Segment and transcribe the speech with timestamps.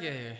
[0.00, 0.36] Here?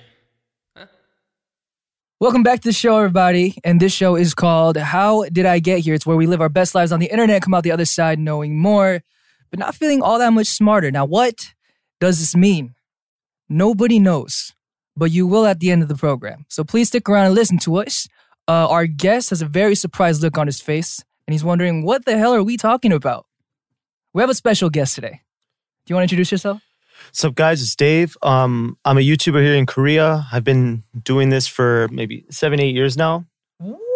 [2.21, 3.57] Welcome back to the show, everybody.
[3.65, 5.95] And this show is called How Did I Get Here?
[5.95, 8.19] It's where we live our best lives on the internet, come out the other side
[8.19, 9.03] knowing more,
[9.51, 10.91] but not feeling all that much smarter.
[10.91, 11.55] Now, what
[12.01, 12.75] does this mean?
[13.49, 14.53] Nobody knows,
[14.95, 16.45] but you will at the end of the program.
[16.49, 18.09] So please stick around and listen to us.
[18.47, 22.05] Uh, our guest has a very surprised look on his face, and he's wondering, what
[22.05, 23.25] the hell are we talking about?
[24.13, 25.23] We have a special guest today.
[25.87, 26.61] Do you want to introduce yourself?
[27.09, 27.63] What's up, guys?
[27.63, 28.17] It's Dave.
[28.23, 30.27] Um, I'm a YouTuber here in Korea.
[30.33, 33.25] I've been doing this for maybe seven, eight years now.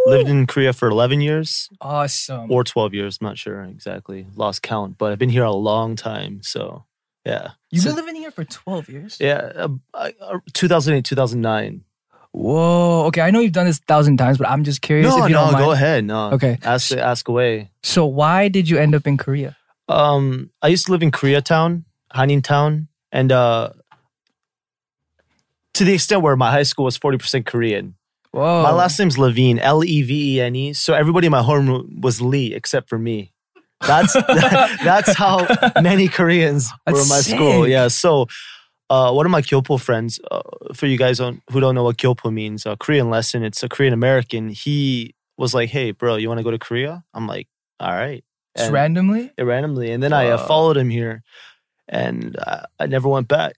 [0.07, 2.51] Lived in Korea for 11 years Awesome.
[2.51, 3.19] or 12 years.
[3.21, 4.27] I'm not sure exactly.
[4.35, 6.41] Lost count, but I've been here a long time.
[6.43, 6.87] So,
[7.27, 7.51] yeah.
[7.71, 9.19] You've So- been living here for 12 years?
[9.21, 9.53] Yeah.
[9.55, 11.85] Uh, uh, 2008, 2009.
[12.33, 13.05] Whoa.
[13.09, 15.29] Okay, I know you've done this a thousand times, but I'm just curious No, if
[15.29, 15.65] you no, don't mind.
[15.65, 16.05] go ahead.
[16.05, 16.31] No.
[16.31, 16.57] Okay.
[16.63, 17.71] Ask, ask away.
[17.83, 19.57] So why did you end up in Korea?
[19.89, 23.71] Um, I used to live in Koreatown, Hanin Town, and uh,
[25.75, 27.95] to the extent where my high school was 40% Korean.
[28.33, 28.63] Whoa.
[28.63, 30.73] My last name's Levene, L E V E N E.
[30.73, 33.33] So everybody in my homeroom was Lee except for me.
[33.81, 34.13] That's
[34.85, 35.47] that's how
[35.81, 37.67] many Koreans were in my school.
[37.67, 37.89] Yeah.
[37.89, 38.27] So
[38.89, 40.43] uh, one of my Kyopo friends, uh,
[40.75, 43.43] for you guys on, who don't know what Kyopo means, a Korean lesson.
[43.43, 44.49] It's a Korean American.
[44.51, 47.49] He was like, "Hey, bro, you want to go to Korea?" I'm like,
[47.81, 48.23] "All right."
[48.57, 49.33] Just And- randomly?
[49.39, 51.23] yeah, randomly, and then I uh, followed him here,
[51.91, 53.57] and uh, I never went back.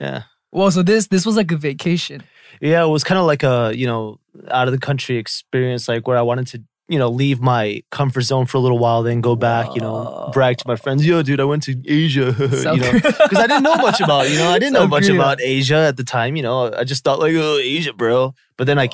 [0.00, 0.22] Yeah.
[0.52, 2.22] Well, so this this was like a vacation.
[2.60, 4.18] Yeah, it was kind of like a you know
[4.50, 8.22] out of the country experience, like where I wanted to you know leave my comfort
[8.22, 9.74] zone for a little while, then go back.
[9.74, 13.38] You know, brag to my friends, "Yo, dude, I went to Asia." You know, because
[13.38, 15.16] I didn't know much about you know I didn't know much Korea.
[15.16, 16.36] about Asia at the time.
[16.36, 18.88] You know, I just thought like, "Oh, Asia, bro." But then I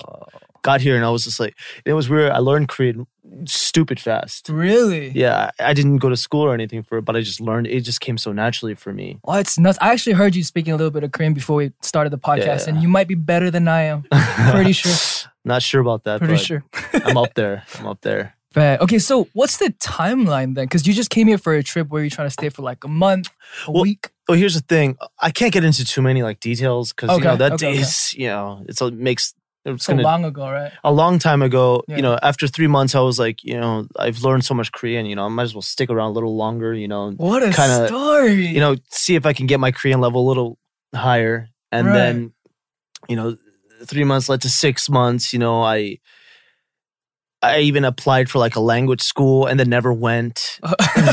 [0.68, 2.30] got here and I was just like, it was weird.
[2.38, 3.06] I learned Korean
[3.44, 4.48] stupid fast.
[4.48, 5.10] Really?
[5.14, 7.66] Yeah, I didn't go to school or anything for it, but I just learned.
[7.66, 9.18] It just came so naturally for me.
[9.24, 9.78] Oh, it's nuts.
[9.80, 12.62] I actually heard you speaking a little bit of Korean before we started the podcast,
[12.66, 12.68] Yeah.
[12.74, 14.04] and you might be better than I am.
[14.52, 14.96] Pretty sure.
[15.44, 16.20] Not sure about that.
[16.20, 16.62] Pretty sure.
[17.06, 17.64] I'm up there.
[17.78, 18.34] I'm up there.
[18.54, 20.64] But okay, so what's the timeline then?
[20.64, 22.82] Because you just came here for a trip where you're trying to stay for like
[22.82, 23.28] a month,
[23.66, 24.08] a Well, week.
[24.26, 24.96] Well, here's the thing.
[25.20, 27.78] I can't get into too many like details because you know Okay, that okay, okay.
[27.80, 30.72] is you know it's a makes it's So gonna long ago, right?
[30.84, 31.82] a long time ago.
[31.88, 31.96] Yeah.
[31.96, 35.04] You know, after three months, I was like, you know, I've learned so much Korean.
[35.06, 36.72] You know, I might as well stick around a little longer.
[36.74, 38.46] You know, What a Kinda, story.
[38.46, 40.58] you know, see if I can get my Korean level a little
[40.94, 41.94] higher, and Right.
[41.94, 42.32] then,
[43.08, 43.36] you know,
[43.84, 45.32] three months led to six months.
[45.32, 45.98] You know, I.
[47.40, 50.58] I even applied for like a language school and then never went.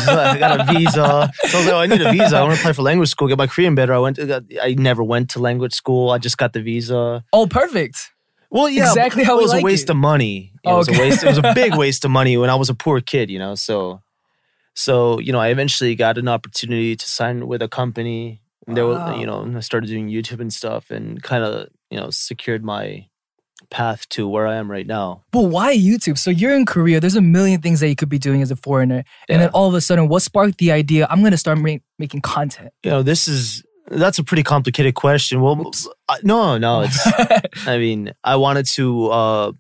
[0.05, 0.91] So I got a visa.
[1.45, 2.37] So I was like, oh, I need a visa.
[2.37, 3.93] I want to apply for language school, get my Korean better.
[3.93, 4.15] I went.
[4.17, 6.09] To, I never went to language school.
[6.09, 7.23] I just got the visa.
[7.31, 8.11] oh, perfect.
[8.55, 9.89] Well, yeah, Exactly how it was like a waste it.
[9.91, 10.53] of money.
[10.63, 10.97] It was Okay.
[10.97, 11.23] a waste.
[11.23, 13.29] It was a big waste of money when I was a poor kid.
[13.29, 14.01] You know, so
[14.73, 18.41] so you know, I eventually got an opportunity to sign with a company.
[18.67, 19.11] And there, Wow.
[19.13, 22.63] were, you know, I started doing YouTube and stuff, and kind of you know secured
[22.63, 23.07] my
[23.69, 25.23] path to where I am right now.
[25.31, 26.17] But why YouTube?
[26.17, 26.99] So you're in Korea.
[26.99, 29.03] There's a million things that you could be doing as a foreigner.
[29.29, 31.07] And then all of a sudden, what sparked the idea?
[31.09, 32.71] I'm going to start ma- making content.
[32.83, 35.41] You know, this is that's a pretty complicated question.
[35.41, 35.71] Well,
[36.23, 37.07] no, no, it's
[37.67, 39.51] I mean, I wanted to uh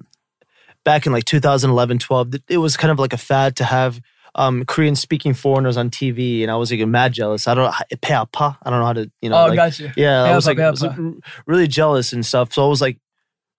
[0.83, 4.01] back in like 2011, 12, th- it was kind of like a fad to have
[4.35, 7.47] um Korean speaking foreigners on TV and I was like mad jealous.
[7.47, 8.57] I don't know peapa.
[8.61, 9.93] I don't know how to, you know, oh, like, gotcha.
[9.95, 10.97] yeah, I was like I was, like,
[11.45, 12.53] really jealous and stuff.
[12.53, 12.97] So I was like,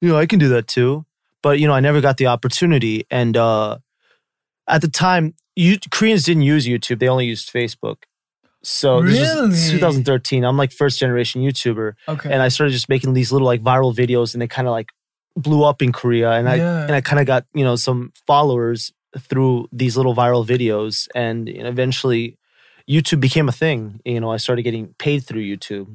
[0.01, 1.05] you know, I can do that too.
[1.43, 3.79] But you know, I never got the opportunity and uh
[4.69, 6.99] at the time you Koreans didn't use YouTube.
[6.99, 8.03] They only used Facebook.
[8.67, 9.49] So this Really?
[9.51, 10.45] was 2013.
[10.45, 12.33] I'm like first generation YouTuber Okay.
[12.33, 14.91] and I started just making these little like viral videos, and they kind of like
[15.37, 16.83] blew up in Korea, and I Yeah.
[16.83, 18.93] and I kind of got you know some followers
[19.29, 22.39] through these little viral videos, and you know, eventually
[22.91, 24.01] YouTube became a thing.
[24.05, 25.87] You know, I started getting paid through YouTube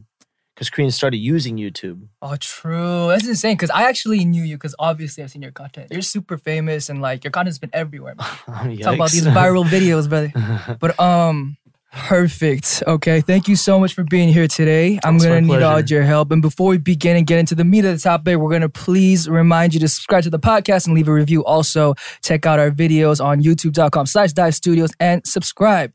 [0.55, 2.07] because Koreans started using YouTube.
[2.21, 3.07] oh, true.
[3.09, 3.55] That's insane.
[3.55, 5.87] Because I actually knew you because obviously I've seen your content.
[5.91, 8.15] You're super famous and like your content's been everywhere.
[8.15, 8.77] man.
[8.85, 10.31] Talk about these viral videos, brother.
[10.79, 11.57] But um,
[11.91, 12.83] perfect.
[12.87, 14.99] Okay, thank you so much for being here today.
[15.03, 16.31] I'm It's gonna need all your help.
[16.31, 19.29] And before we begin and get into the meat of the topic, we're gonna please
[19.29, 21.43] remind you to subscribe to the podcast and leave a review.
[21.43, 25.91] Also, check out our videos on YouTube.com/slash Dive Studios and subscribe.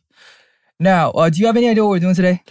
[0.79, 2.43] Now, uh, do you have any idea what we're doing today?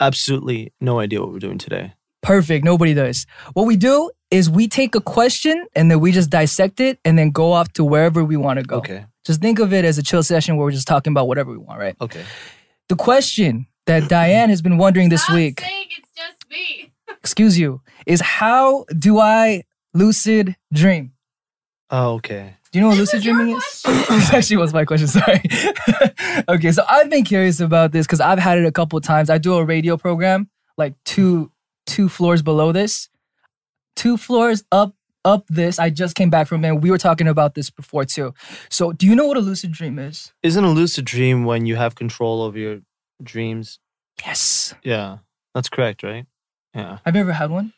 [0.00, 1.94] Absolutely no idea what we're doing today.
[2.22, 2.64] Perfect.
[2.64, 3.26] Nobody does.
[3.54, 7.18] What we do is we take a question and then we just dissect it and
[7.18, 8.76] then go off to wherever we want to go.
[8.76, 9.06] Okay.
[9.24, 11.58] Just think of it as a chill session where we're just talking about whatever we
[11.58, 11.96] want, right?
[12.00, 12.22] Okay.
[12.90, 16.92] The question that Diane has been wondering this Stop week, saying it's just me.
[17.20, 19.62] excuse you, is how do I
[19.94, 21.12] lucid dream?
[21.90, 22.56] Oh, okay.
[22.72, 23.82] Do you know what This lucid dreaming is?
[24.08, 25.06] this actually was my question.
[25.20, 25.40] Sorry.
[26.48, 29.30] okay, so I've been curious about this because I've had it a couple of times.
[29.30, 31.52] I do a radio program like two
[31.86, 33.08] two floors below this,
[33.94, 35.78] two floors up up this.
[35.78, 36.64] I just came back from.
[36.64, 38.34] And we were talking about this before too.
[38.68, 40.32] So, do you know what a lucid dream is?
[40.42, 42.80] Isn't a lucid dream when you have control over your
[43.22, 43.78] dreams?
[44.24, 44.74] Yes.
[44.82, 45.18] Yeah,
[45.54, 46.26] that's correct, right?
[46.74, 46.98] Yeah.
[47.04, 47.72] Have you ever had one?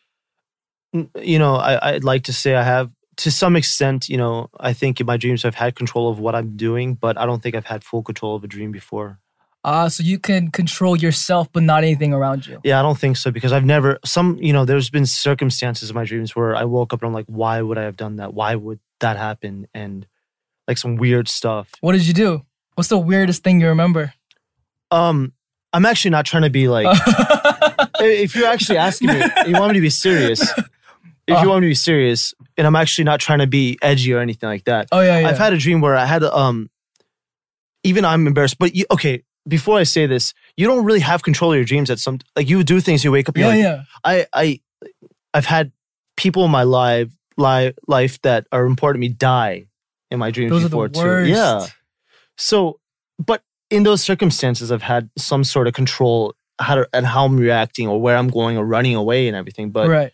[0.92, 4.08] You know, I, I'd like to say I have to some extent.
[4.08, 7.16] You know, I think in my dreams I've had control of what I'm doing, but
[7.16, 9.18] I don't think I've had full control of a dream before.
[9.64, 12.60] Ah, so you can control yourself, but not anything around you.
[12.64, 14.36] Yeah, I don't think so because I've never some.
[14.40, 17.26] You know, there's been circumstances in my dreams where I woke up and I'm like,
[17.26, 18.34] why would I have done that?
[18.34, 19.68] Why would that happen?
[19.72, 20.06] And
[20.66, 21.70] like some weird stuff.
[21.80, 22.42] What did you do?
[22.74, 24.14] What's the weirdest thing you remember?
[24.90, 25.32] Um,
[25.72, 26.86] I'm actually not trying to be like.
[28.00, 30.40] if you're actually asking me, you want me to be serious.
[31.28, 31.42] If Uh.
[31.42, 34.18] you want me to be serious, and I'm actually not trying to be edgy or
[34.18, 34.88] anything like that.
[34.90, 35.28] oh yeah, yeah.
[35.28, 36.68] I've had a dream where I had um.
[37.84, 39.22] Even I'm embarrassed, but you, okay.
[39.48, 41.90] Before I say this, you don't really have control of your dreams.
[41.90, 43.82] At some like you do things, you wake up, you're yeah, like, yeah.
[44.04, 44.60] I I
[45.34, 45.72] I've had
[46.16, 49.66] people in my life life life that are important to me die
[50.10, 51.26] in my dreams Those are before the worst.
[51.26, 51.32] too.
[51.32, 51.66] Yeah.
[52.36, 52.78] So,
[53.18, 57.36] but in those circumstances, I've had some sort of control how to, and how I'm
[57.36, 59.70] reacting or where I'm going or running away and everything.
[59.70, 60.12] But right.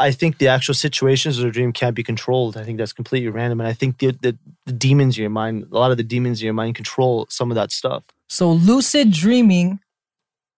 [0.00, 2.56] I think the actual situations of the dream can't be controlled.
[2.56, 5.66] I think that's completely random, and I think the, the the demons in your mind,
[5.70, 8.04] a lot of the demons in your mind, control some of that stuff.
[8.32, 9.80] So lucid dreaming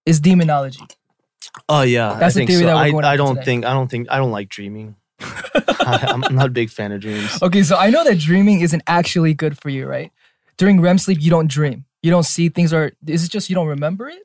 [0.06, 0.84] is demonology.
[1.68, 2.66] Oh yeah, That's I the theory so.
[2.66, 3.44] that we're I, going I over don't today.
[3.44, 4.94] think I don't think I don't like dreaming.
[5.20, 7.42] I, I'm not a big fan of dreams.
[7.42, 10.12] Okay, so I know that dreaming isn't actually good for you, right?
[10.56, 11.84] During REM sleep, you don't dream.
[12.00, 14.22] You don't see things, or is it just you don't remember it?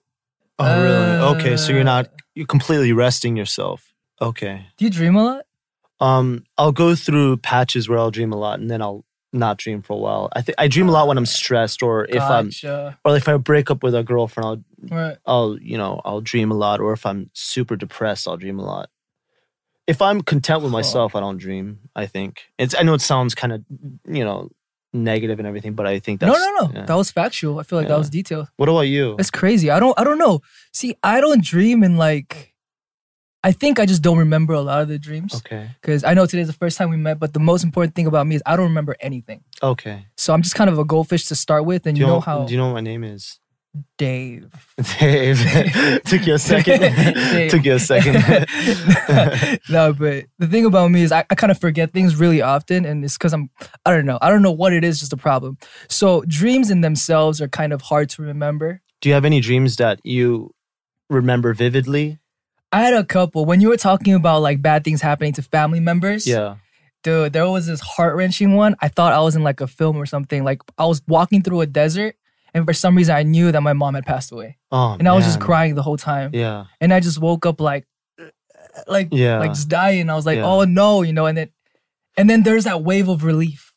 [0.59, 1.39] Oh really?
[1.39, 2.17] Okay, so you're not Uh.
[2.35, 3.93] you're completely resting yourself.
[4.21, 4.67] Okay.
[4.77, 5.45] Do you dream a lot?
[5.99, 9.81] Um, I'll go through patches where I'll dream a lot, and then I'll not dream
[9.81, 10.29] for a while.
[10.35, 12.97] I think I dream a lot when I'm stressed, or if I'm, Gotcha.
[13.05, 14.63] or if I break up with a girlfriend, I'll
[14.97, 15.17] Right.
[15.25, 18.63] I'll you know I'll dream a lot, or if I'm super depressed, I'll dream a
[18.65, 18.89] lot.
[19.87, 21.79] If I'm content with myself, I don't dream.
[21.95, 22.75] I think it's.
[22.77, 23.63] I know it sounds kind of
[24.07, 24.49] you know
[24.93, 26.71] negative and everything, but I think that's no, no, no.
[26.79, 26.85] yeah.
[26.85, 27.59] That was factual.
[27.59, 28.47] I feel like that was detailed.
[28.57, 29.15] What about you?
[29.17, 29.69] That's crazy.
[29.69, 29.99] I don't.
[29.99, 30.41] I don't know.
[30.73, 32.53] See, I don't dream in like.
[33.43, 35.69] I think I just don't remember a lot of the dreams Okay.
[35.81, 37.19] because I know today's the first time we met.
[37.19, 39.43] But the most important thing about me is I don't remember anything.
[39.63, 40.05] Okay.
[40.17, 42.15] So I'm just kind of a goldfish to start with, and Do you, you know
[42.15, 43.39] know how Do you know what my name is?
[43.97, 44.49] Dave.
[44.99, 45.39] Dave.
[46.03, 47.49] Took you a second.
[47.49, 48.15] Took you a second.
[49.69, 52.83] no, but the thing about me is I, I kind of forget things really often,
[52.83, 53.49] and it's because I'm
[53.85, 55.57] I don't know I don't know what it is, just a problem.
[55.87, 58.81] So dreams in themselves are kind of hard to remember.
[59.01, 60.51] Do you have any dreams that you
[61.09, 62.17] remember vividly?
[62.71, 65.79] I had a couple when you were talking about like bad things happening to family
[65.79, 66.27] members.
[66.27, 66.55] Yeah.
[67.03, 68.75] dude, there was this heart wrenching one.
[68.81, 70.43] I thought I was in like a film or something.
[70.43, 72.15] Like I was walking through a desert,
[72.53, 75.13] and for some reason I knew that my mom had passed away, Oh, and I
[75.13, 76.31] was just crying the whole time.
[76.33, 76.65] Yeah.
[76.79, 77.87] And I just woke up like,
[78.87, 79.39] like, Yeah.
[79.39, 80.09] like just dying.
[80.09, 80.45] I was like, Yeah.
[80.47, 81.25] oh no, you know.
[81.25, 81.49] And then,
[82.17, 83.73] and then there's that wave of relief,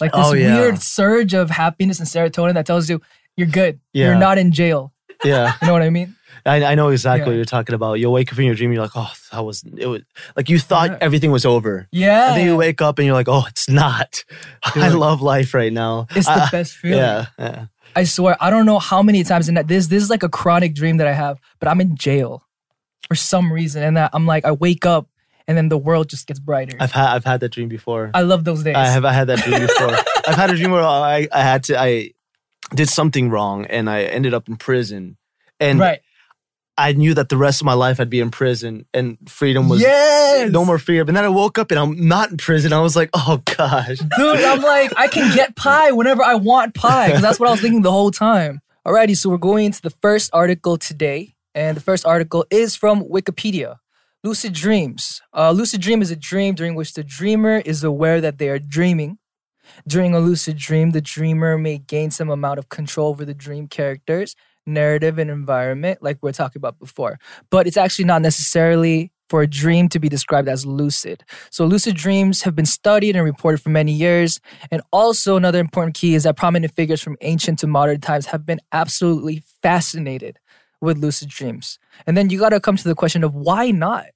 [0.00, 0.58] like this Oh, yeah.
[0.60, 3.00] weird surge of happiness and serotonin that tells you
[3.36, 3.80] you're good.
[3.92, 4.06] Yeah.
[4.06, 4.92] You're not in jail.
[5.24, 5.52] Yeah.
[5.60, 6.14] You know what I mean?
[6.48, 7.26] I, I know exactly Yeah.
[7.28, 7.94] what you're talking about.
[8.00, 10.02] You'll wake up in your dream, you're like, oh, that was it was
[10.36, 10.98] like you thought Yeah.
[11.00, 11.86] everything was over.
[11.92, 12.28] Yeah.
[12.30, 14.24] And then you wake up and you're like, oh, it's not.
[14.64, 16.06] I love life right now.
[16.16, 16.98] it's the best feeling.
[16.98, 17.26] Yeah.
[17.38, 17.66] Yeah.
[17.96, 20.28] I swear, I don't know how many times, and that this this is like a
[20.28, 22.44] chronic dream that I have, but I'm in jail
[23.08, 25.08] for some reason, and that I'm like, I wake up,
[25.48, 26.76] and then the world just gets brighter.
[26.78, 28.10] I've had I've had that dream before.
[28.14, 28.76] I love those days.
[28.76, 29.90] I have I had that dream before.
[30.28, 32.12] I've had a dream where I, I had to I
[32.74, 35.16] did something wrong and I ended up in prison.
[35.58, 36.00] And right.
[36.78, 39.80] I knew that the rest of my life I'd be in prison and freedom was
[39.80, 40.50] yes.
[40.52, 41.08] no more freedom.
[41.08, 42.72] And then I woke up and I'm not in prison.
[42.72, 43.98] I was like, oh gosh.
[43.98, 47.52] Dude, I'm like, I can get pie whenever I want pie, because that's what I
[47.52, 48.60] was thinking the whole time.
[48.86, 53.02] Alrighty, so we're going into the first article today, and the first article is from
[53.02, 53.78] Wikipedia.
[54.22, 55.20] Lucid dreams.
[55.32, 58.58] A lucid dream is a dream during which the dreamer is aware that they are
[58.58, 59.18] dreaming.
[59.86, 63.68] During a lucid dream, the dreamer may gain some amount of control over the dream
[63.68, 64.34] characters,
[64.68, 67.18] narrative, and environment, like we are talking about before.
[67.50, 71.24] But it's actually not necessarily for a dream to be described as lucid.
[71.50, 74.40] So, lucid dreams have been studied and reported for many years.
[74.70, 78.46] And also, another important key is that prominent figures from ancient to modern times have
[78.46, 80.38] been absolutely fascinated
[80.80, 81.78] with lucid dreams.
[82.06, 84.06] And then you got to come to the question of why not?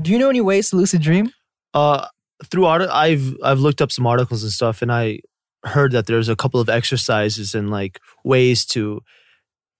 [0.00, 1.30] Do you know any ways to lucid dream?
[1.74, 2.06] Uh
[2.50, 5.20] through art I've I've looked up some articles and stuff and I
[5.64, 9.00] heard that there's a couple of exercises and like ways to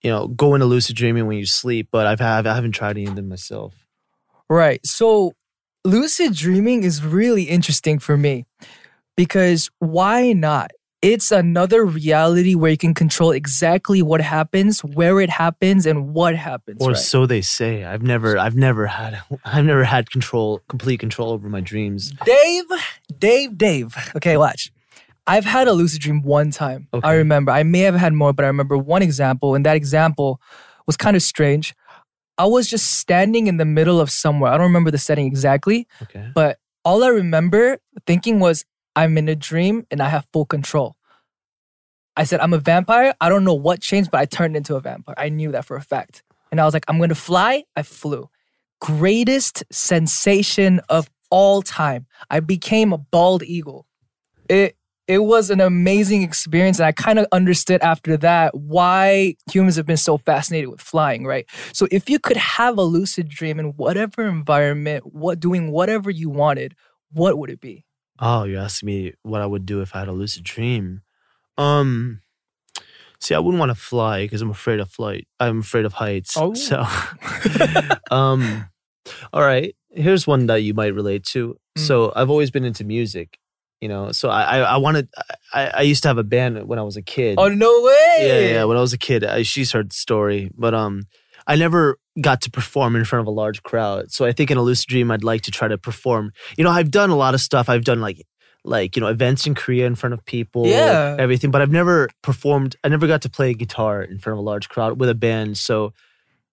[0.02, 2.96] you know go into lucid dreaming when you sleep, but I've have I haven't tried
[2.96, 3.74] any of them myself.
[4.48, 4.84] Right.
[4.86, 5.32] So,
[5.84, 8.44] lucid dreaming is really interesting for me
[9.16, 10.70] because why not?
[11.02, 16.34] it's another reality where you can control exactly what happens, where it happens, and what
[16.34, 16.78] happens.
[16.80, 16.96] Or right?
[16.96, 17.84] so they say.
[17.84, 22.12] I've never, I've never had, I've never had control, complete control over my dreams.
[22.24, 22.64] Dave,
[23.18, 23.94] Dave, Dave.
[24.16, 24.72] Okay, watch.
[25.26, 26.88] I've had a lucid dream one time.
[27.02, 27.50] I remember.
[27.52, 30.40] I may have had more, but I remember one example, and that example
[30.86, 31.74] was kind of strange.
[32.38, 34.52] I was just standing in the middle of somewhere.
[34.52, 36.30] I don't remember the setting exactly, Okay.
[36.34, 38.64] but all I remember thinking was,
[38.94, 40.96] I'm in a dream and I have full control.
[42.16, 43.14] I said, I'm a vampire.
[43.20, 45.14] I don't know what changed, but I turned into a vampire.
[45.18, 46.22] I knew that for a fact.
[46.50, 47.64] And I was like, I'm going to fly.
[47.74, 48.30] I flew.
[48.80, 52.06] Greatest sensation of all time.
[52.30, 53.86] I became a bald eagle.
[54.48, 54.76] It
[55.08, 59.86] it was an amazing experience and I kind of understood after that why humans have
[59.86, 61.46] been so fascinated with flying, right?
[61.72, 66.28] So if you could have a lucid dream in whatever environment, what doing whatever you
[66.28, 66.74] wanted,
[67.12, 67.84] what would it be?
[68.18, 71.02] Oh, you asked me what I would do if I had a lucid dream.
[71.58, 72.22] Um,
[73.20, 75.28] see, I wouldn't want to fly because I'm afraid of flight.
[75.38, 76.36] I'm afraid of heights.
[76.36, 76.54] Oh.
[76.54, 76.84] So,
[78.10, 78.68] um,
[79.32, 79.76] all right.
[79.90, 81.56] Here's one that you might relate to.
[81.78, 81.80] Mm.
[81.86, 83.38] So I've always been into music.
[83.80, 85.08] You know, so I I, I wanted.
[85.52, 87.34] I, I used to have a band when I was a kid.
[87.38, 88.16] Oh no way!
[88.20, 88.64] Yeah, yeah.
[88.64, 91.06] When I was a kid, I, she's heard the story, but um,
[91.46, 94.10] I never got to perform in front of a large crowd.
[94.10, 96.32] So I think in a lucid dream, I'd like to try to perform.
[96.56, 97.68] You know, I've done a lot of stuff.
[97.68, 98.26] I've done like
[98.64, 101.14] like you know events in Korea in front of people, Yeah.
[101.18, 101.50] everything.
[101.50, 102.76] But I've never performed.
[102.82, 105.58] I never got to play guitar in front of a large crowd with a band.
[105.58, 105.92] So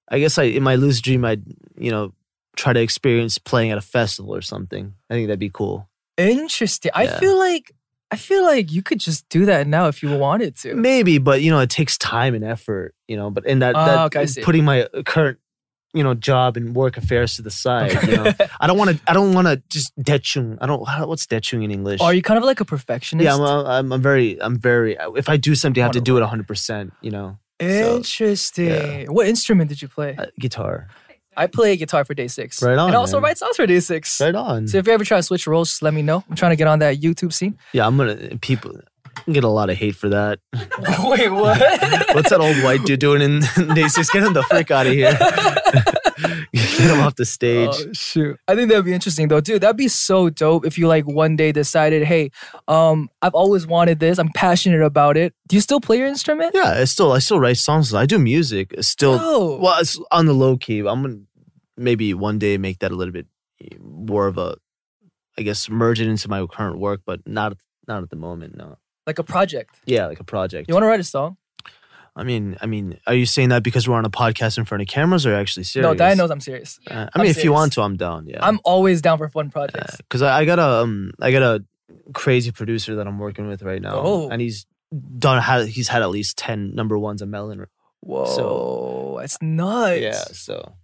[0.09, 1.43] I guess I in my lucid dream, I'd
[1.77, 2.13] you know
[2.57, 4.93] try to experience playing at a festival or something.
[5.09, 5.87] I think that'd be cool.
[6.17, 6.91] Interesting.
[6.93, 7.19] I Yeah.
[7.19, 7.71] feel like
[8.11, 10.75] I feel like you could just do that now if you wanted to.
[10.75, 13.31] Maybe, but you know, it takes time and effort, you know.
[13.31, 14.41] But in that, Ah, that okay, I see.
[14.41, 15.39] putting my current,
[15.95, 18.99] you know, job and work affairs to the side, you know, I don't want to.
[19.07, 20.59] I don't want to just dechung.
[20.61, 20.87] I don't.
[20.87, 22.01] how- What's dechung in English?
[22.01, 23.25] Are you kind of like a perfectionist?
[23.25, 23.91] Yeah, I'm, uh, I'm.
[23.91, 24.39] I'm very.
[24.39, 24.95] I'm very.
[25.17, 26.47] If I do something, I have to do it 100.
[26.47, 29.11] percent You know, so, Interesting.
[29.11, 30.15] What instrument did you play?
[30.19, 30.87] uh, guitar.
[31.35, 32.63] I play guitar for DAY6.
[32.63, 33.23] Right on, And also man.
[33.23, 34.21] write songs for DAY6.
[34.21, 34.67] Right on.
[34.67, 36.23] So if you ever try to switch roles, just let me know.
[36.29, 37.57] I'm trying to get on that YouTube scene.
[37.73, 38.15] yeah, I'm gonna.
[38.41, 38.79] People
[39.31, 40.39] get a lot of hate for that.
[40.53, 41.59] Wait, what?
[42.15, 44.11] What's that old white dude doing in DAY6?
[44.11, 45.17] Get him the frick out of here.
[46.53, 47.69] Get him off the stage.
[47.71, 48.37] Oh, shoot.
[48.47, 49.41] I think that'd be interesting though.
[49.41, 52.31] Dude, that'd be so dope if you like one day decided, hey,
[52.67, 54.17] um, I've always wanted this.
[54.17, 55.33] I'm passionate about it.
[55.47, 56.51] Do you still play your instrument?
[56.53, 57.93] Yeah, I still I still write songs.
[57.93, 58.73] I do music.
[58.77, 59.57] It's still Oh.
[59.61, 60.79] well, it's on the low key.
[60.79, 61.19] I'm gonna
[61.77, 63.27] maybe one day make that a little bit
[63.79, 64.55] more of a,
[65.37, 68.55] I guess, merge it into my current work, but not not at the moment.
[68.57, 68.77] No.
[69.05, 69.75] Like a project.
[69.85, 70.69] Yeah, like a project.
[70.69, 71.35] You want to write a song?
[72.15, 74.81] I mean, I mean, are you saying that because we're on a podcast in front
[74.83, 75.89] of cameras, or are you actually serious?
[75.89, 76.79] No, Diane knows I'm serious.
[76.89, 78.27] Uh, I I'm mean, if you want to, I'm down.
[78.27, 79.97] Yeah, I'm always down for fun projects.
[79.97, 81.63] because I, I got a um, I got a
[82.13, 84.29] crazy producer that I'm working with right now, Oh.
[84.29, 84.65] and he's
[85.17, 85.41] done.
[85.41, 87.65] Had, he's had at least ten number ones at Melon.
[88.01, 90.01] Whoa, that's nuts.
[90.01, 90.75] Yeah, so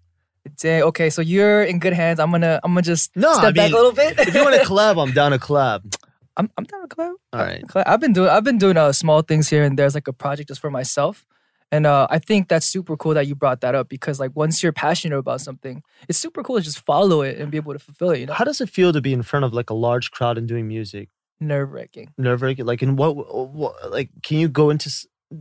[0.58, 2.20] Dang, okay, so you're in good hands.
[2.20, 4.18] I'm gonna I'm gonna just No, step I back a little bit.
[4.20, 5.94] if you want to collab, I'm down to collab.
[6.40, 7.14] I'm I'm down to collab.
[7.34, 7.64] All right.
[7.68, 7.84] Collab.
[7.86, 10.48] I've been doing I've been doing uh, small things here and there's like a project
[10.48, 11.26] just for myself.
[11.72, 14.64] And uh, I think that's super cool that you brought that up because like once
[14.64, 17.80] you're passionate about something, it's super cool to just follow it and be able to
[17.80, 18.22] fulfill it.
[18.22, 20.40] You know, How does it feel to be in front of like a large crowd
[20.40, 21.10] and doing music?
[21.40, 22.12] nerve wracking.
[22.18, 22.66] Nerve wracking.
[22.66, 23.92] Like, in what, what?
[23.92, 24.90] Like, can you go into?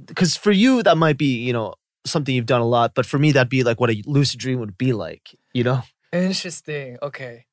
[0.04, 1.74] Because for you, that might be you know
[2.04, 4.60] something you've done a lot, but for me, that'd be like what a lucid dream
[4.60, 5.34] would be like.
[5.52, 5.82] You know.
[6.12, 6.98] Interesting.
[7.02, 7.46] Okay,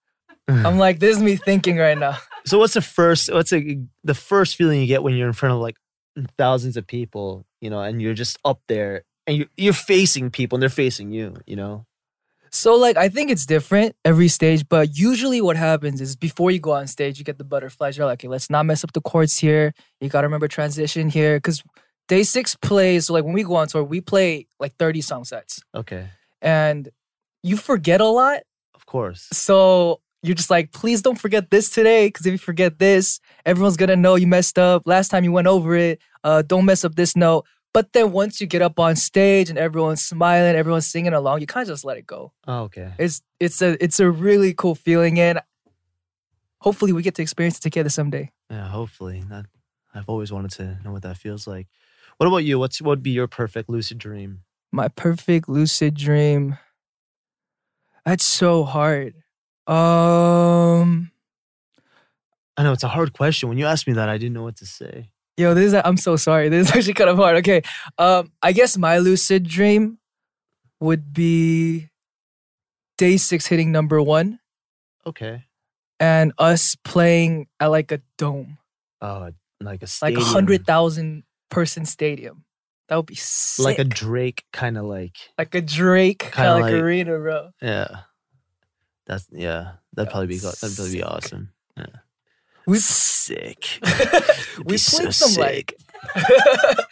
[0.65, 2.17] I'm like this is me thinking right now.
[2.47, 3.33] So what's the first?
[3.33, 5.77] What's a, the first feeling you get when you're in front of like
[6.37, 7.43] thousands of people?
[7.59, 11.11] You know, and you're just up there and you're you're facing people and they're facing
[11.11, 11.37] you.
[11.47, 11.87] You know.
[12.51, 16.59] So like I think it's different every stage, but usually what happens is before you
[16.59, 17.97] go on stage, you get the butterflies.
[17.97, 19.73] You're like, okay, let's not mess up the chords here.
[19.99, 21.39] You gotta remember transition here.
[21.39, 21.63] Cause
[22.07, 25.61] DAY6 plays, so like when we go on tour, we play like 30 song sets.
[25.73, 26.07] Okay.
[26.41, 26.89] And
[27.41, 28.41] you forget a lot.
[28.75, 29.27] Of course.
[29.33, 32.09] So you're just like, please don't forget this today.
[32.09, 34.83] Cause if you forget this, everyone's gonna know you messed up.
[34.85, 36.01] Last time you went over it.
[36.23, 37.45] Uh, don't mess up this note.
[37.73, 41.47] But then once you get up on stage and everyone's smiling, everyone's singing along, you
[41.47, 42.31] kind of just let it go.
[42.47, 42.93] Oh, okay.
[42.97, 45.41] It's it's a it's a really cool feeling, and
[46.61, 48.31] hopefully we get to experience it together someday.
[48.49, 49.25] Yeah, hopefully.
[49.29, 49.47] That
[49.93, 51.67] I've always wanted to know what that feels like.
[52.15, 52.59] What about you?
[52.59, 54.43] What's what would be your perfect lucid dream?
[54.71, 56.57] My perfect lucid dream.
[58.05, 59.15] That's so hard.
[59.67, 61.11] Um,
[62.57, 63.49] I know it's a hard question.
[63.49, 65.09] When you asked me that, I didn't know what to say.
[65.37, 66.49] yo, this is I'm so sorry.
[66.53, 67.37] This is actually kind of hard.
[67.37, 67.61] Okay,
[67.97, 69.97] um, I guess my lucid dream
[70.79, 71.89] would be
[72.99, 74.39] DAY6 hitting number one
[75.05, 75.43] Okay.
[75.99, 78.57] and us playing at like a dome.
[79.01, 79.29] Oh,
[79.61, 82.43] like a like a hundred thousand person stadium.
[82.87, 83.65] That would be sick.
[83.65, 87.49] like a Drake kind of like like a Drake kind of like, like- arena, bro.
[87.61, 88.01] yeah.
[89.05, 89.73] That's yeah.
[89.93, 91.51] That'd probably be that'd probably be awesome.
[92.67, 93.79] We sick.
[94.57, 95.39] we be so played some sick.
[95.39, 95.73] like.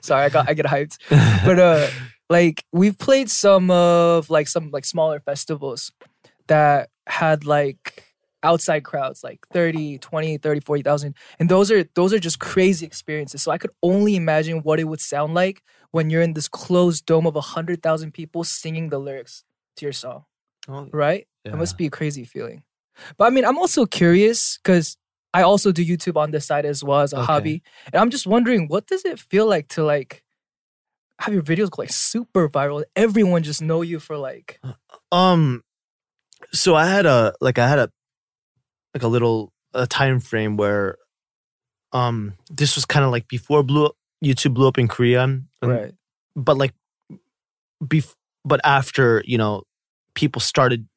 [0.00, 0.98] Sorry, I got I get hyped,
[1.44, 1.88] but uh,
[2.30, 5.92] like we've played some of like some like smaller festivals
[6.46, 8.04] that had like
[8.42, 13.42] outside crowds like 30 20 30 40,000 and those are those are just crazy experiences
[13.42, 17.06] so i could only imagine what it would sound like when you're in this closed
[17.06, 19.42] dome of 100,000 people singing the lyrics
[19.76, 20.24] to your song
[20.68, 21.52] Oh, right yeah.
[21.52, 22.62] it must be a crazy feeling.
[23.18, 24.96] But I mean, I'm also curious because
[25.34, 27.26] I also do YouTube on this side as well as a Okay.
[27.26, 27.62] hobby.
[27.92, 30.22] And I'm just wondering, what does it feel like to like
[31.20, 32.84] have your videos go like super viral?
[32.96, 34.58] Everyone just know you for like
[35.12, 35.62] Um,
[36.52, 37.90] so I had a like I had a
[38.94, 40.96] like a little a time frame where,
[41.92, 45.44] um, this was kind of like before blew up, YouTube blew up in Korea, and-
[45.62, 45.92] right.
[46.34, 46.72] But like,
[47.84, 49.62] bef- but after you know,
[50.16, 50.88] people started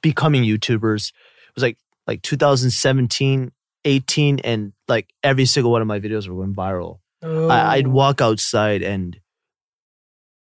[0.00, 1.08] becoming YouTubers.
[1.10, 3.50] It was like like 2017,
[3.84, 7.00] 18, and like every single one of my videos were going viral.
[7.22, 9.18] I, I'd Oh, walk outside and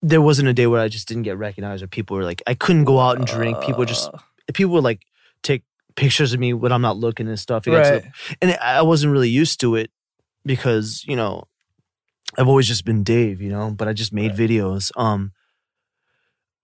[0.00, 2.54] there wasn't a day where I just didn't get recognized or people were like I
[2.54, 3.60] couldn't go out and drink.
[3.60, 4.18] People just uh,
[4.54, 5.02] people would like
[5.42, 5.62] take
[5.94, 7.64] pictures of me when I'm not looking and stuff.
[7.64, 8.04] To the- right.
[8.40, 9.90] and I wasn't really used to it
[10.44, 11.44] because you know
[12.38, 13.70] I've always just been Dave, you know.
[13.70, 14.48] But I just made Right.
[14.50, 14.90] videos.
[14.96, 15.32] Um,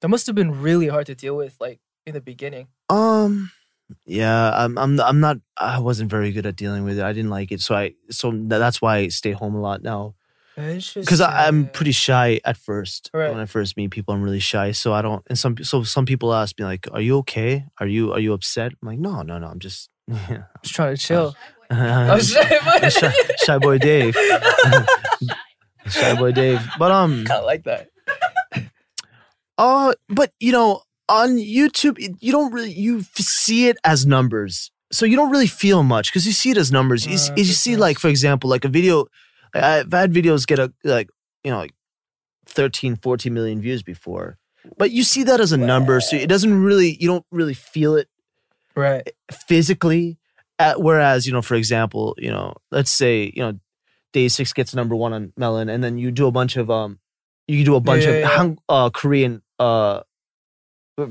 [0.01, 2.69] That must have been really hard to deal with, like in the beginning.
[2.89, 3.51] um,
[4.05, 4.51] yeah.
[4.55, 5.39] I'm I'm I'm not.
[5.57, 7.05] I wasn't very good at dealing with it.
[7.05, 10.15] I didn't like it, so I so that's why I stay home a lot now.
[10.57, 13.11] because I'm pretty shy at first.
[13.15, 13.31] Right.
[13.31, 14.73] When I first meet people, I'm really shy.
[14.73, 15.23] So I don't.
[15.29, 17.65] And some so some people ask me like, "Are you okay?
[17.81, 19.47] Are you are you upset?" I'm like, "No, no, no.
[19.47, 20.45] I'm just yeah.
[20.63, 21.35] just trying to chill.
[21.71, 22.89] I'm I'm shy, boy.
[22.89, 23.13] shy,
[23.45, 24.17] shy boy Dave,
[25.89, 27.89] shy boy Dave." But um, of like that.
[29.59, 34.71] Uh, but you know, on YouTube, you don't really you see it as numbers.
[34.91, 37.05] So you don't really feel much because you see it as numbers.
[37.07, 39.07] You, Uh, you see, like for example, like a video.
[39.55, 41.09] I've had videos get a like
[41.45, 41.75] you know like
[42.47, 44.39] 13, 14 million views before,
[44.79, 47.97] but you see that as a number, so it doesn't really you don't really feel
[47.97, 48.09] it
[48.77, 49.09] Right.
[49.49, 50.19] physically.
[50.61, 53.59] At, whereas you know, for example, you know, let's say you know,
[54.13, 56.99] DAY6 gets number one on Melon, and then you do a bunch of um,
[57.47, 58.29] you do a bunch Yeah, of yeah, yeah.
[58.37, 60.01] Hang, uh Korean uh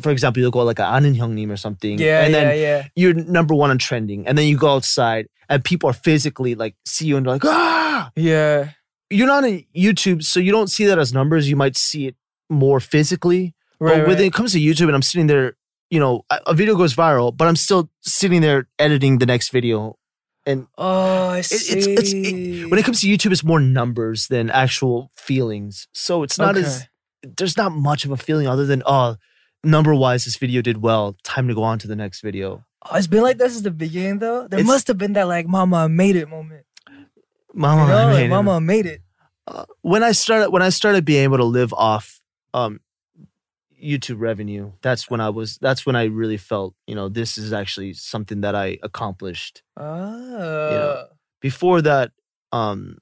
[0.01, 1.97] for example, you'll go like an Anunhyung or something.
[1.97, 2.87] Yeah, and then yeah, yeah.
[2.95, 4.27] you're number one on trending.
[4.27, 7.45] And then you go outside and people are physically like see you and they're like,
[7.45, 7.77] ah
[8.15, 8.71] Yeah.
[9.09, 11.49] You're not on YouTube, so you don't see that as numbers.
[11.49, 12.15] You might see it
[12.49, 13.55] more physically.
[13.79, 14.25] Right, but when right.
[14.25, 15.55] it comes to YouTube and I'm sitting there,
[15.89, 19.97] you know, a video goes viral, but I'm still sitting there editing the next video.
[20.45, 21.77] And oh, I see.
[21.77, 25.87] It, it's, it's, it, when it comes to YouTube, it's more numbers than actual feelings.
[25.93, 26.65] So it's not okay.
[26.65, 26.87] as
[27.37, 29.15] there's not much of a feeling other than oh,
[29.63, 31.15] number wise, this video did well.
[31.23, 32.63] Time to go on to the next video.
[32.89, 34.47] Oh, it's been like this since the beginning, though.
[34.47, 36.65] There It's- must have been that like "Mama made it" moment.
[37.53, 38.29] Mama, You know, like, made it.
[38.29, 39.01] "Mama made it."
[39.47, 42.21] uh, when I started when I started being able to live off
[42.53, 42.79] um
[43.81, 47.53] YouTube revenue, that's when I was that's when I really felt, you know, this is
[47.53, 49.61] actually something that I accomplished.
[49.77, 51.05] Ah.
[51.41, 52.11] Before that,
[52.51, 52.97] um,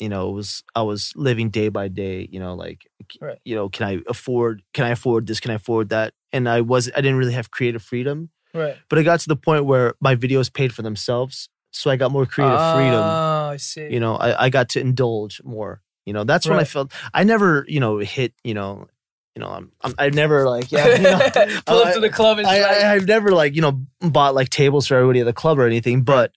[0.00, 2.86] you know, it was I was living day by day, you know, like
[3.20, 3.38] Right.
[3.44, 5.40] you know, can I afford can I afford this?
[5.40, 6.14] Can I afford that?
[6.32, 8.30] And I was I didn't really have creative freedom.
[8.54, 8.76] Right.
[8.88, 11.48] But I got to the point where my videos paid for themselves.
[11.72, 13.86] So I got more creative freedom Ah, I see.
[13.92, 17.22] you know I, I got to indulge more you know that's when i felt i
[17.22, 18.88] never you know hit you know
[19.36, 21.20] you know i'm, I'm i've never like yeah you know,
[21.66, 22.58] Pull up I- to the club and I,
[22.88, 25.66] I, i've never like you know bought like tables for everybody at the club or
[25.66, 26.32] anything but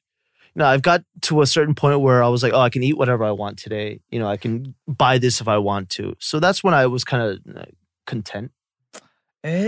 [0.55, 2.83] you know i've got to a certain point where i was like oh i can
[2.83, 6.15] eat whatever i want today you know i can buy this if i want to
[6.19, 7.65] so that's when i was kind of uh,
[8.05, 8.51] content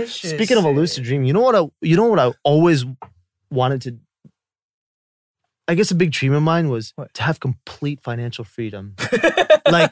[0.06, 2.84] speaking of a lucid dream you know what i you know what i always
[3.50, 3.98] wanted to
[5.68, 7.12] i guess a big dream of mine was What?
[7.14, 8.94] to have complete financial freedom
[9.70, 9.90] like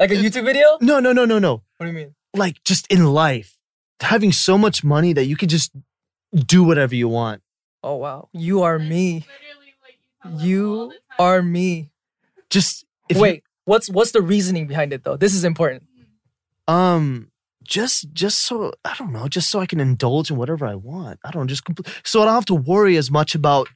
[0.00, 0.78] like a YouTube video?
[0.80, 2.14] no no no no no What do you mean?
[2.34, 3.56] like just in life
[4.00, 5.72] having so much money that you could just
[6.46, 7.42] do whatever you want
[7.82, 9.24] Oh wow, you are me.
[10.36, 11.90] You are me.
[12.50, 15.16] just if you- Wait, what's what's the reasoning behind it though?
[15.16, 15.84] This is important.
[16.68, 17.30] um
[17.62, 21.20] just just so i don't know just so i can indulge in whatever i want
[21.24, 23.68] i don't just compl- so i don't have to worry as much about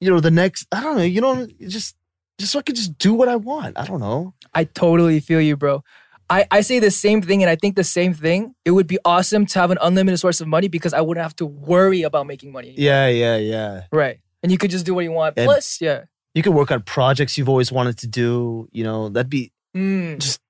[0.00, 1.96] you know the next i don't know you know just
[2.38, 5.40] just so i can just do what i want i don't know I totally feel
[5.40, 5.82] you, bro.
[6.28, 8.54] I, I say the same thing and I think the same thing.
[8.66, 11.34] It would be awesome to have an unlimited source of money because I wouldn't have
[11.36, 12.74] to worry about making money.
[12.76, 14.18] yeah yeah yeah Right.
[14.42, 15.34] And you could just do what you want.
[15.38, 16.04] And- Plus, yeah.
[16.34, 18.68] You could work on projects you've always wanted to do.
[18.72, 20.18] You know, that'd be Mm.
[20.18, 20.40] just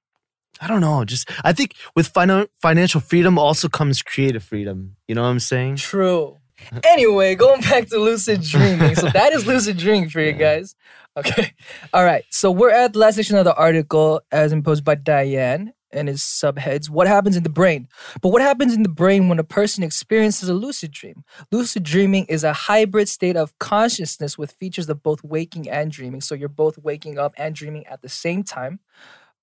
[0.61, 1.05] I don't know.
[1.05, 4.97] Just I think with finan- financial freedom also comes creative freedom.
[5.09, 5.77] You know what I'm saying?
[5.77, 6.39] True.
[6.85, 8.95] Anyway, going back to lucid dreaming.
[8.95, 10.77] So that is lucid dreaming for you guys.
[11.17, 11.53] Okay.
[11.93, 12.25] All right.
[12.31, 16.21] So we're at the last section of the article as imposed by Diane and his
[16.21, 16.89] subheads.
[16.89, 17.89] What happens in the brain?
[18.21, 21.25] But what happens in the brain when a person experiences a lucid dream?
[21.51, 26.21] Lucid dreaming is a hybrid state of consciousness with features of both waking and dreaming.
[26.21, 28.81] So you're both waking up and dreaming at the same time.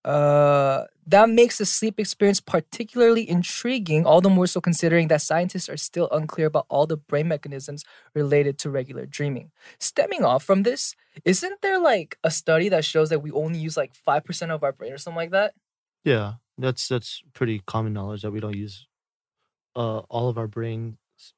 [0.05, 5.67] Uh, that makes the sleep experience particularly intriguing, all the more so considering that scientists
[5.67, 7.83] are still unclear about all the brain mechanisms
[8.13, 9.51] related to regular dreaming.
[9.79, 13.75] Stemming off from this, isn't there like a study that shows that we only use
[13.75, 15.53] like 5% of our brain or something like that?
[16.03, 18.87] Yeah, that's that's pretty common knowledge that we don't use
[19.75, 20.97] uh, all of our brain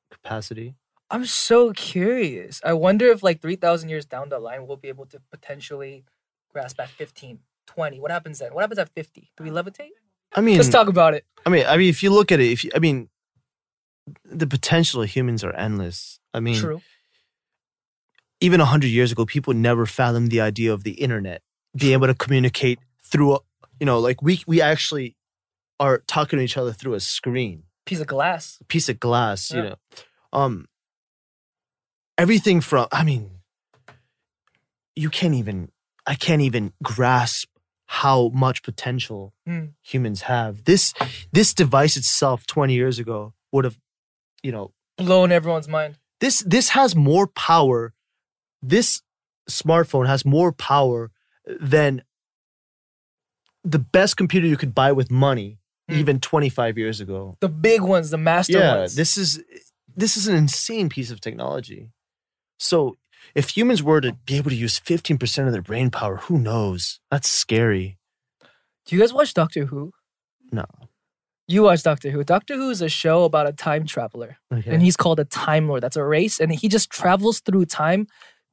[0.10, 0.76] capacity.
[1.10, 2.62] I'm so curious.
[2.64, 6.06] I wonder if like 3,000 years down the line, we'll be able to potentially
[6.54, 8.00] grasp at 15, 20.
[8.00, 8.54] What happens then?
[8.54, 9.30] What happens at 50?
[9.36, 9.90] Do we levitate?
[10.34, 11.26] I mean, Let's talk about it.
[11.46, 13.10] I mean, I mean, if you look at it, if you, I mean,
[14.24, 16.20] the potential of humans are endless.
[16.34, 16.82] I mean, True.
[18.40, 21.42] even a hundred years ago, people never fathomed the idea of the internet
[21.76, 23.40] being able to communicate through, a,
[23.82, 25.18] you know, like we we actually
[25.80, 28.60] are talking to each other through a screen, Piece of glass.
[28.68, 29.76] piece of glass, you know,
[30.32, 30.68] um,
[32.18, 32.88] everything from.
[32.92, 33.32] I mean,
[34.96, 35.72] you can't even.
[36.06, 37.48] I can't even grasp
[37.86, 39.66] how much potential Hmm.
[39.82, 40.64] humans have.
[40.66, 40.94] This
[41.32, 43.78] this device itself, twenty years ago, would have,
[44.44, 45.98] you know, Blown everyone's mind.
[46.20, 47.94] this this has more power
[48.64, 49.02] this
[49.50, 51.10] smartphone has more power
[51.60, 52.04] than
[53.64, 55.58] the best computer you could buy with money
[55.90, 55.98] Mm.
[55.98, 58.96] even 25 years ago The big ones, the master yeah ones.
[58.96, 59.44] this is
[59.98, 61.90] this is an insane piece of technology
[62.60, 62.98] so
[63.36, 67.00] if humans were to be able to use 15% of their brain power who knows
[67.10, 67.98] that's scary
[68.86, 69.92] Do you guys watch Doctor Who?
[70.52, 70.66] No.
[71.48, 72.24] You watch Doctor Who.
[72.24, 75.68] Doctor Who is a show about a time traveler, okay and he's called a Time
[75.68, 75.82] Lord.
[75.84, 78.08] That's a race, and he just travels through time,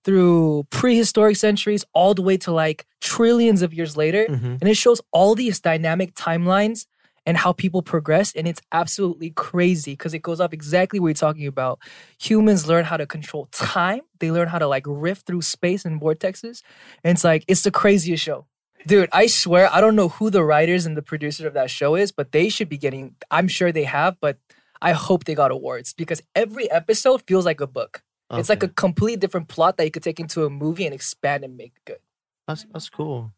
[0.09, 4.25] through prehistoric centuries, all the way to like trillions of years later.
[4.25, 4.59] Mhm.
[4.59, 6.87] And it shows all these dynamic timelines
[7.27, 8.33] and how people progress.
[8.35, 11.79] And it's absolutely crazy because it goes up exactly what you're talking about.
[12.23, 16.01] Humans learn how to control time, they learn how to like rift through space and
[16.01, 16.63] vortexes.
[17.05, 18.47] And it's like, it's the craziest show.
[18.87, 21.97] Dude, I swear, I don't know who the writers and the producer of that show
[21.97, 24.39] is, but they should be getting, I'm sure they have, but
[24.81, 28.03] I hope they got awards because every episode feels like a book.
[28.31, 31.45] It's like a completely different plot that you could take into a movie and expand
[31.45, 31.99] and make good.
[32.47, 33.33] that's, that's cool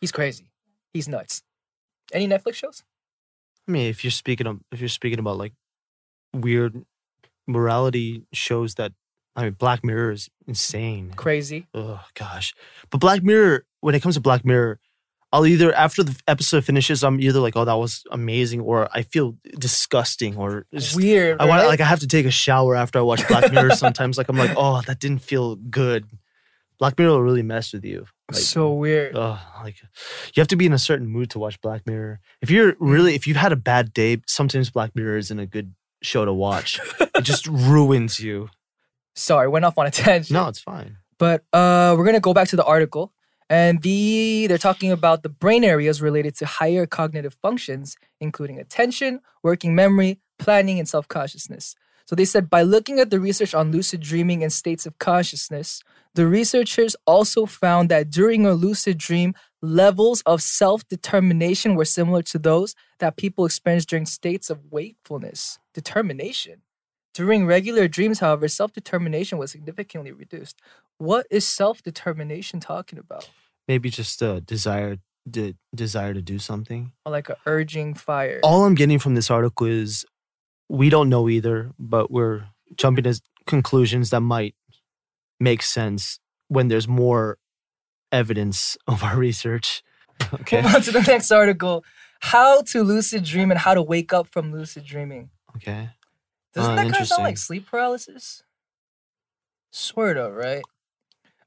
[0.00, 0.50] He's crazy.
[0.92, 1.42] He's nuts.
[2.12, 2.82] Any Netflix shows?
[3.68, 5.52] I mean, if you're speaking of, if you're speaking about like
[6.34, 6.84] weird
[7.46, 8.92] morality shows that
[9.36, 11.12] I mean, Black Mirror is insane.
[11.14, 11.68] Crazy.
[11.72, 12.52] Oh gosh,
[12.90, 14.80] but Black Mirror, when it comes to Black Mirror,
[15.32, 19.02] I'll either after the episode finishes, I'm either like, oh, that was amazing, or I
[19.02, 21.40] feel disgusting, or just, Weird.
[21.40, 23.70] I want like I have to take a shower after I watch Black Mirror.
[23.76, 26.06] Sometimes, like I'm like, oh, that didn't feel good.
[26.78, 28.06] Black Mirror will really mess with you.
[28.30, 29.16] Like, so weird.
[29.16, 29.80] Oh, like
[30.34, 32.20] you have to be in a certain mood to watch Black Mirror.
[32.42, 35.74] If you're really, if you've had a bad day, sometimes Black Mirror isn't a good
[36.02, 36.80] show to watch.
[37.00, 38.50] it just ruins you.
[39.14, 40.30] Sorry, went off on a tangent.
[40.32, 40.98] No, it's fine.
[41.18, 43.12] But uh, we're gonna go back to the article,
[43.52, 49.20] and the they're talking about the brain areas related to higher cognitive functions, including attention,
[49.42, 51.74] working memory, planning, and self consciousness.
[52.06, 55.82] So they said by looking at the research on lucid dreaming and states of consciousness,
[56.14, 62.22] the researchers also found that during a lucid dream, levels of self determination were similar
[62.22, 65.58] to those that people experience during states of wakefulness.
[65.74, 66.62] Determination.
[67.12, 70.58] During regular dreams, however, self determination was significantly reduced.
[70.96, 73.28] What is self determination talking about?
[73.68, 74.98] Maybe just a desire,
[75.30, 76.92] de- desire to do something.
[77.06, 78.40] Or like a urging fire.
[78.42, 80.04] All I'm getting from this article is
[80.68, 82.44] we don't know either, but we're
[82.76, 84.54] jumping to conclusions that might
[85.38, 87.38] make sense when there's more
[88.10, 89.82] evidence of our research.
[90.34, 90.62] Okay.
[90.62, 91.84] Move on to the next article.
[92.20, 95.30] How to lucid dream and how to wake up from lucid dreaming.
[95.56, 95.90] Okay.
[96.54, 98.44] Doesn't Uh, that kind of sound like sleep paralysis?
[99.72, 100.62] Sort of, right?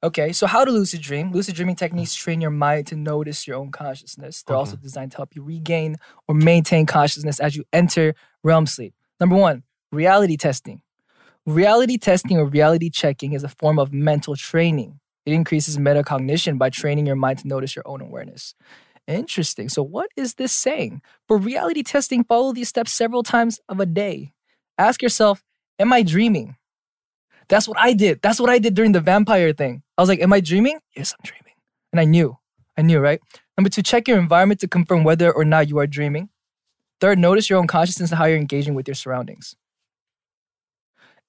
[0.05, 1.31] Okay, so how to lucid dream?
[1.31, 2.19] Lucid dreaming techniques mm.
[2.19, 4.43] train your mind to notice your own consciousness.
[4.43, 5.95] They're also designed to help you regain
[6.27, 8.13] or maintain consciousness as you enter
[8.43, 8.93] REM sleep.
[9.19, 10.83] Number one, reality testing.
[11.47, 14.99] Reality testing or reality checking is a form of mental training.
[15.25, 18.53] It increases metacognition by training your mind to notice your own awareness.
[19.07, 19.69] Interesting.
[19.69, 21.01] So, what is this saying?
[21.27, 24.33] For reality testing, follow these steps several times of a day.
[24.77, 25.43] Ask yourself,
[25.77, 26.55] Am I dreaming?
[27.47, 28.21] That's what I did.
[28.21, 29.83] That's what I did during the vampire thing.
[29.97, 30.79] I was like, Am I dreaming?
[30.95, 31.53] Yes, I'm dreaming.
[31.91, 32.37] And I knew.
[32.77, 33.19] I knew, right?
[33.57, 36.29] Number two, check your environment to confirm whether or not you are dreaming.
[36.99, 39.55] Third, notice your own consciousness and how you're engaging with your surroundings.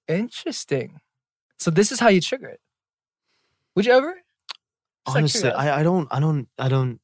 [0.08, 1.00] Interesting.
[1.58, 2.60] So this is how you trigger it.
[3.74, 4.14] Would you ever?
[5.06, 5.50] Just Honestly.
[5.50, 7.00] I, I don't, I don't, I don't.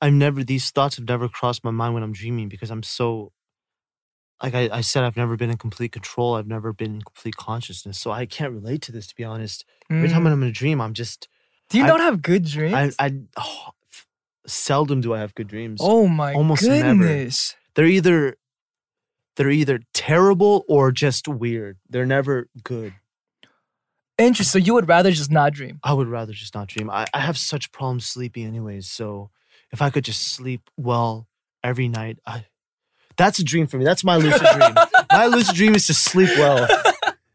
[0.00, 0.44] I've never.
[0.44, 3.32] These thoughts have never crossed my mind when I'm dreaming because I'm so.
[4.42, 6.34] Like I, I said, I've never been in complete control.
[6.34, 9.06] I've never been in complete consciousness, so I can't relate to this.
[9.06, 10.32] To be honest, every time Mm.
[10.32, 11.28] I'm in a dream, I'm just.
[11.70, 12.94] Do you I- not have good dreams?
[12.98, 14.06] I, I oh, f-
[14.46, 15.80] seldom do I have good dreams.
[15.82, 16.98] oh my almost never.
[17.02, 17.56] goodness.
[17.74, 18.36] They're either,
[19.36, 21.78] they're either terrible or just weird.
[21.88, 22.92] They're never good.
[24.18, 24.60] Interesting.
[24.62, 25.78] So you would rather just not dream.
[25.82, 26.88] I would rather just not dream.
[26.88, 28.88] I, I have such problems sleeping anyways.
[28.88, 29.30] So
[29.72, 31.26] if I could just sleep well
[31.62, 32.46] every night, I
[33.16, 33.84] that's a dream for me.
[33.84, 34.74] That's my lucid dream.
[35.12, 36.66] My lucid dream is to sleep well.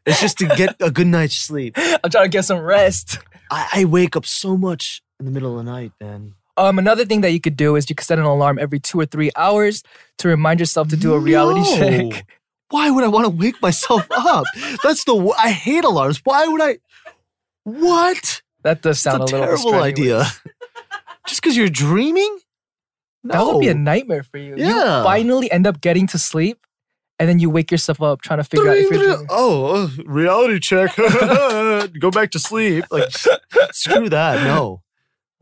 [0.05, 1.75] It's just to get a good night's sleep.
[1.77, 3.19] I'm trying to get some rest.
[3.51, 6.33] I, I wake up so much in the middle of the night, man.
[6.57, 8.99] Um, another thing that you could do is you could set an alarm every two
[8.99, 9.83] or three hours
[10.17, 11.77] to remind yourself to do a reality No.
[12.11, 12.25] check.
[12.69, 14.45] Why would I want to wake myself up?
[14.83, 16.21] That's the wo- I hate alarms.
[16.23, 16.77] Why would I?
[17.63, 18.41] What?
[18.63, 20.25] That does sound a a, little terrible idea.
[21.27, 22.39] Just because you're dreaming?
[23.23, 24.55] That would be a nightmare for you.
[24.57, 25.03] You Yeah.
[25.03, 26.65] finally end up getting to sleep,
[27.19, 29.27] and then you wake yourself up trying to figure out if you're dreaming.
[29.29, 30.95] Oh, uh, reality check.
[31.99, 32.85] Go back to sleep.
[32.91, 33.09] Like,
[33.71, 34.43] screw that.
[34.45, 34.81] No.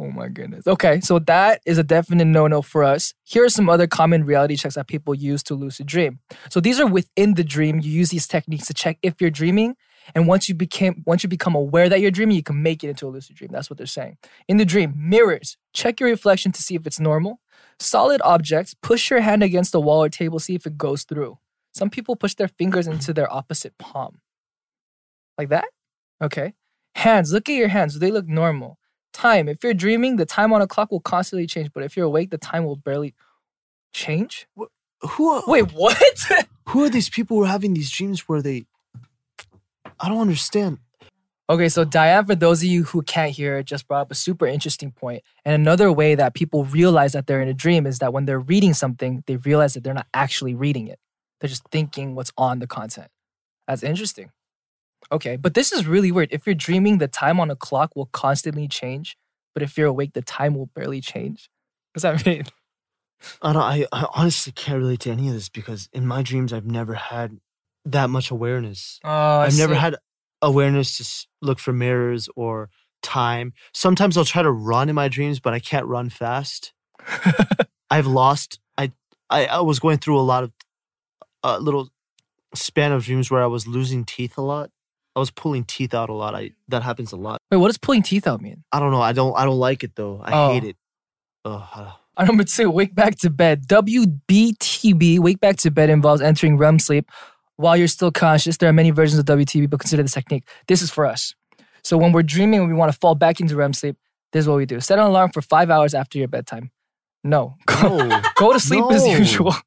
[0.01, 0.65] Oh my goodness.
[0.65, 3.13] Okay, so that is a definite no-no for us.
[3.25, 6.19] Here are some other common reality checks that people use to lucid dream.
[6.49, 7.81] So these are within the dream.
[7.81, 9.75] You use these techniques to check if you're dreaming.
[10.15, 12.87] And once you became once you become aware that you're dreaming, you can make it
[12.89, 13.49] into a lucid dream.
[13.51, 14.15] That's what they're saying.
[14.47, 15.57] In the dream, mirrors.
[15.73, 17.41] Check your reflection to see if it's normal.
[17.79, 21.37] Solid objects, push your hand against the wall or table, see if it goes through.
[21.73, 24.19] Some people push their fingers into their opposite palm.
[25.37, 25.65] Like that?
[26.21, 26.53] Okay.
[26.95, 27.93] Hands, look at your hands.
[27.93, 28.77] Do they look normal?
[29.13, 29.47] Time.
[29.47, 32.31] If you're dreaming, the time on a clock will constantly change, but if you're awake,
[32.31, 33.15] the time will barely
[33.93, 34.47] change.
[35.01, 35.97] Who are, Wait, what?
[36.67, 38.65] who are these people who are having these dreams where they.
[39.99, 40.79] I don't understand.
[41.49, 44.45] Okay, so Diane, for those of you who can't hear, just brought up a super
[44.45, 45.23] interesting point.
[45.43, 48.39] And another way that people realize that they're in a dream is that when they're
[48.39, 50.99] reading something, they realize that they're not actually reading it.
[51.41, 53.07] They're just thinking what's on the content.
[53.67, 54.31] That's interesting.
[55.11, 56.29] Okay, but this is really weird.
[56.31, 59.17] If you're dreaming, the time on a clock will constantly change,
[59.53, 61.49] but if you're awake, the time will barely change.
[61.93, 62.43] What does that mean?
[63.41, 63.61] I don't.
[63.61, 66.93] I, I honestly can't relate to any of this because in my dreams I've never
[66.93, 67.39] had
[67.85, 68.99] that much awareness.
[69.03, 69.95] Oh, I've never had
[70.41, 72.69] awareness to look for mirrors or
[73.01, 73.53] time.
[73.73, 76.73] Sometimes I'll try to run in my dreams, but I can't run fast.
[77.89, 78.59] I've lost.
[78.77, 78.91] I
[79.29, 80.51] I, I was going through a lot of
[81.43, 81.89] a little
[82.53, 84.69] span of dreams where I was losing teeth a lot.
[85.15, 86.35] I was pulling teeth out a lot.
[86.35, 87.39] I that happens a lot.
[87.51, 88.63] Wait, what does pulling teeth out mean?
[88.71, 89.01] I don't know.
[89.01, 89.35] I don't.
[89.37, 90.21] I don't like it though.
[90.23, 90.53] I Oh.
[90.53, 90.75] hate it.
[91.45, 93.65] Ugh, uh, number two, wake back to bed.
[93.67, 97.09] WBTB, wake back to bed involves entering REM sleep
[97.59, 98.55] while you're still conscious.
[98.55, 100.47] There are many versions of WTB, but consider this technique.
[100.67, 101.35] This is for us.
[101.83, 103.97] So when we're dreaming and we want to fall back into REM sleep,
[104.31, 104.79] this is what we do.
[104.79, 106.71] Set an alarm for five hours after your bedtime.
[107.21, 107.57] No.
[107.65, 108.21] Go, no.
[108.35, 109.53] go to sleep as usual.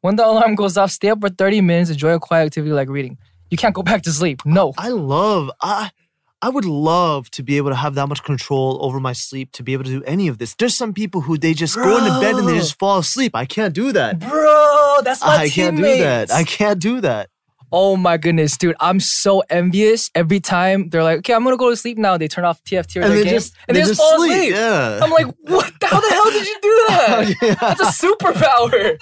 [0.00, 2.88] When the alarm goes off, stay up for 30 minutes, enjoy a quiet activity like
[2.88, 3.18] reading.
[3.50, 4.42] You can't go back to sleep.
[4.44, 4.72] No.
[4.78, 5.90] I love I
[6.40, 9.64] I would love to be able to have that much control over my sleep to
[9.64, 10.54] be able to do any of this.
[10.54, 13.32] There's some people who they just go into bed and they just fall asleep.
[13.34, 14.20] I can't do that.
[14.20, 16.30] Bro, Oh, that's my I can't do that.
[16.32, 17.30] I can't do that.
[17.70, 18.76] Oh my goodness, dude.
[18.80, 20.10] I'm so envious.
[20.14, 22.16] Every time they're like, okay, I'm gonna go to sleep now.
[22.16, 24.52] They turn off TFT or And their they game, just and they, just, fall asleep.
[24.54, 25.00] Yeah.
[25.02, 25.72] I'm like, what?
[25.82, 27.34] How the hell did you do that?
[27.42, 27.54] Yeah.
[27.54, 28.98] That's a superpower.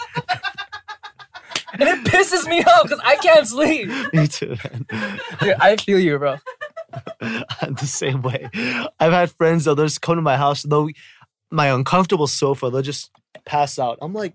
[1.74, 3.88] and it pisses me off because I can't sleep.
[4.12, 4.56] Me too,
[4.90, 5.18] man.
[5.40, 6.36] Dude, I feel you, bro.
[7.20, 8.48] I'm the same way.
[8.98, 10.88] I've had friends though, they'll just come to my house, they'll
[11.52, 13.10] my uncomfortable sofa, they'll just
[13.44, 13.98] pass out.
[14.02, 14.34] I'm like,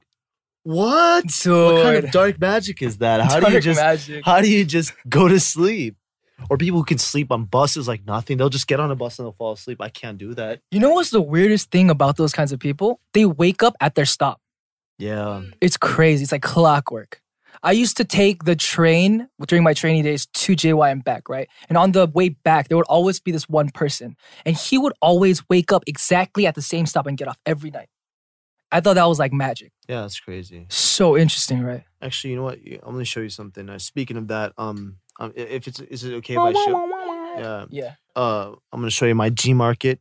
[0.63, 1.25] what?
[1.45, 3.21] What kind of dark magic is that?
[3.21, 4.25] How do you Dark just magic.
[4.25, 5.95] how do you just go to sleep?
[6.49, 8.37] Or people who can sleep on buses like nothing.
[8.37, 9.79] They'll just get on a bus and they'll fall asleep.
[9.79, 10.59] I can't do that.
[10.71, 12.99] You know what's the weirdest thing about those kinds of people?
[13.13, 14.41] They wake up at their stop.
[14.97, 15.43] Yeah.
[15.61, 16.23] It's crazy.
[16.23, 17.21] It's like clockwork.
[17.63, 21.47] I used to take the train during my training days to JY and back, right?
[21.69, 24.93] And on the way back, there would always be this one person, and he would
[25.01, 27.87] always wake up exactly at the same stop and get off every night.
[28.71, 29.71] I thought that was like magic.
[29.87, 30.65] Yeah, that's crazy.
[30.69, 31.83] So interesting, right?
[32.01, 32.59] Actually, you know what?
[32.83, 33.69] I'm gonna show you something.
[33.69, 36.87] Uh, speaking of that, um, um, if it's is it okay if I show?
[37.37, 37.65] Yeah.
[37.69, 37.93] Yeah.
[38.15, 39.99] Uh, I'm gonna show you my G Market.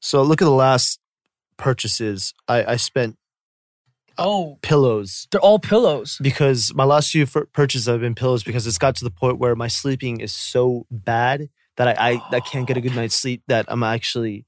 [0.00, 0.98] So look at the last
[1.56, 2.34] purchases.
[2.48, 3.16] I I spent
[4.18, 6.18] Oh, pillows they're all pillows.
[6.20, 9.38] because my last few fir- purchases have been pillows because it's got to the point
[9.38, 13.14] where my sleeping is so bad that I, I, I can't get a good night's
[13.14, 14.44] sleep that I'm actually like,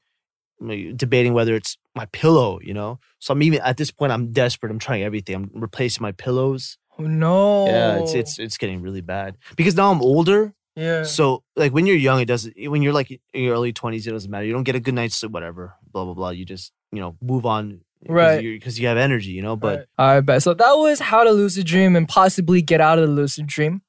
[0.96, 2.98] debating whether it's my pillow, you know?
[3.18, 4.70] So I'm even at this point I'm desperate.
[4.70, 5.34] I'm trying everything.
[5.36, 6.78] I'm replacing my pillows.
[6.98, 7.66] Oh, no.
[7.66, 9.36] Yeah, it's it's it's getting really bad.
[9.56, 10.52] Because now I'm older.
[10.76, 11.02] yeah.
[11.04, 14.10] So like when you're young, it doesn't when you're like in your early twenties, it
[14.12, 14.44] doesn't matter.
[14.46, 16.30] You don't get a good night's sleep, whatever, blah blah blah.
[16.30, 18.42] You just, you know, move on Right.
[18.42, 19.54] because you have energy, you know.
[19.56, 19.86] But Right.
[19.98, 20.42] all right, bet.
[20.42, 23.82] So that was how to lucid dream and possibly get out of the lucid dream.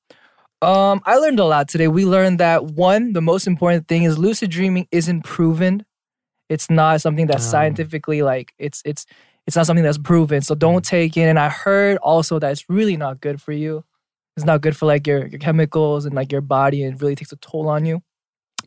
[0.61, 1.87] Um, I learned a lot today.
[1.89, 5.83] We learned that one, the most important thing is lucid dreaming isn't proven.
[6.53, 7.51] It's not something that's Um.
[7.51, 9.05] scientifically like it's it's
[9.47, 10.41] it's not something that's proven.
[10.41, 11.27] So don't take it.
[11.31, 13.83] And I heard also that it's really not good for you.
[14.37, 17.15] It's not good for like your your chemicals and like your body, and it really
[17.15, 18.01] takes a toll on you.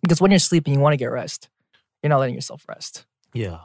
[0.03, 1.49] Because when you're sleeping, you want to get rest.
[2.03, 3.07] You're not letting yourself rest.
[3.35, 3.59] yeah.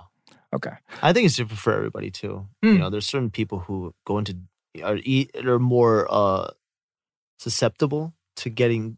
[0.53, 0.75] Okay.
[1.01, 2.47] I think it's different for everybody too.
[2.63, 2.73] Mm.
[2.73, 4.35] You know, there's certain people who go into
[4.83, 6.49] are eat are more uh
[7.39, 8.97] susceptible to getting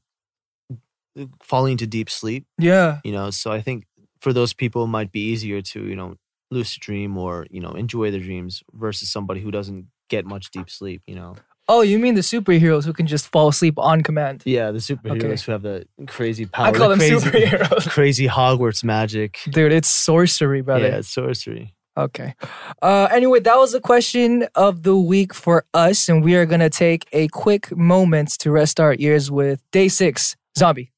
[1.42, 2.46] falling into deep sleep.
[2.58, 3.00] Yeah.
[3.04, 3.86] You know, so I think
[4.24, 6.16] for those people it might be easier to you know
[6.52, 10.70] lucid dream or you know enjoy their dreams versus somebody who doesn't get much deep
[10.70, 11.02] sleep.
[11.08, 11.36] You know,
[11.74, 14.44] Oh, you mean the superheroes who can just fall asleep on command?
[14.46, 15.44] yeah, the superheroes Okay.
[15.46, 16.68] who have the crazy power.
[16.68, 17.90] I call the them crazy, superheroes.
[17.98, 19.40] Crazy Hogwarts magic.
[19.50, 20.88] Dude, it's sorcery, brother.
[20.90, 21.74] Yeah, it's sorcery.
[21.98, 22.36] Okay.
[22.82, 26.70] Uh, anyway, that was the question of the week for us, and we are gonna
[26.70, 30.92] take a quick moment to rest our ears with DAY6 zombie.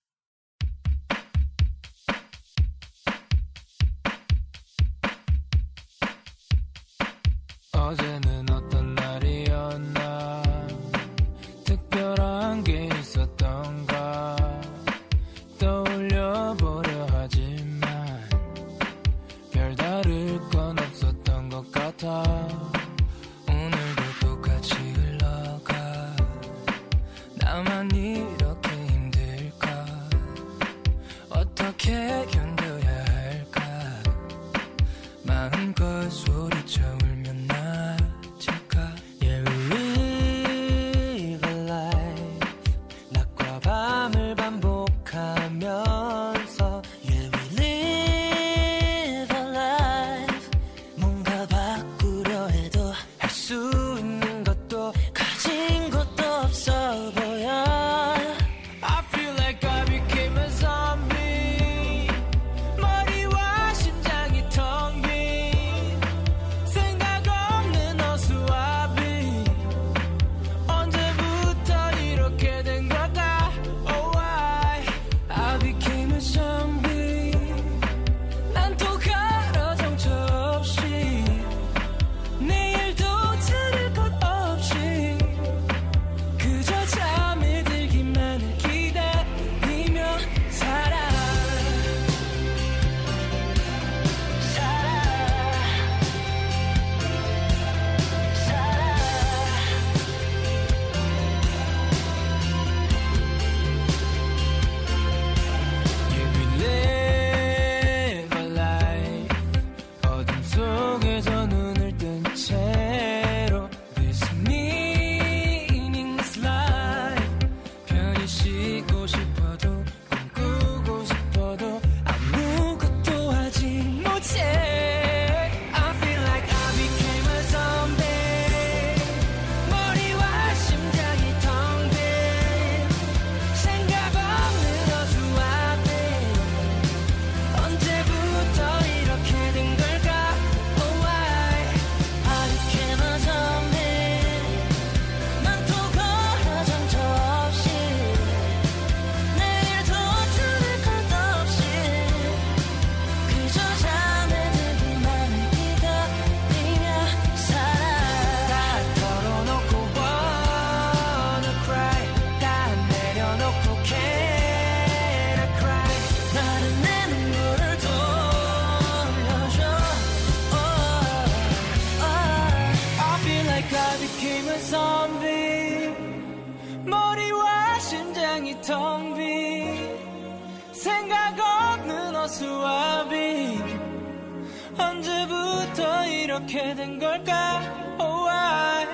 [186.34, 187.60] 이렇게 된 걸까
[187.98, 188.86] Oh why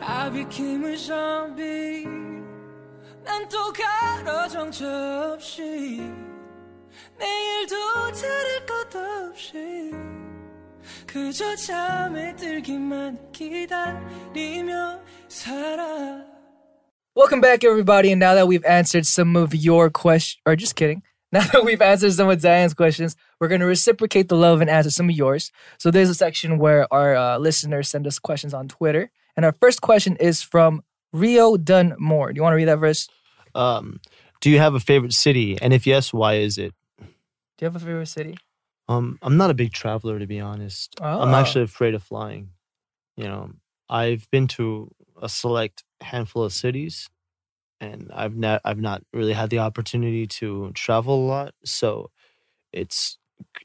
[0.00, 2.06] I became a zombie
[3.24, 6.00] 난 또 가로 정처 없이
[7.18, 7.76] 내일도
[8.12, 8.98] 들을 것도
[9.30, 9.92] 없이
[11.06, 16.32] 그저 잠에 들기만 기다리며 살아
[17.14, 18.10] Welcome back, everybody.
[18.10, 21.81] And now that we've answered some of your questions, or just kidding, now that we've
[21.81, 25.15] answered some of Diane's questions, we're going to reciprocate the love and answer some of
[25.15, 25.51] yours.
[25.77, 29.11] So there's a section where our uh, listeners send us questions on Twitter.
[29.35, 32.31] And our first question is from Rio Dunmore.
[32.31, 33.09] Do you want to read that verse?
[33.55, 33.99] Um,
[34.39, 35.57] do you have a favorite city?
[35.61, 36.73] And if yes, why is it?
[36.99, 37.05] Do
[37.61, 38.37] you have a favorite city?
[38.87, 40.95] Um, I'm not a big traveler to be honest.
[41.01, 41.21] Oh.
[41.21, 42.51] I'm actually afraid of flying.
[43.17, 43.51] You know,
[43.89, 47.09] I've been to a select handful of cities,
[47.79, 51.53] and I've not I've not really had the opportunity to travel a lot.
[51.65, 52.09] So
[52.73, 53.17] it's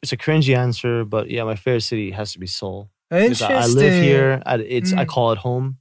[0.02, 2.90] it's a cringy answer, but yeah, my favorite city has to be Seoul.
[3.10, 3.56] Interesting.
[3.56, 4.42] I, I live here.
[4.46, 5.08] I, it's I Mm.
[5.08, 5.78] call it home.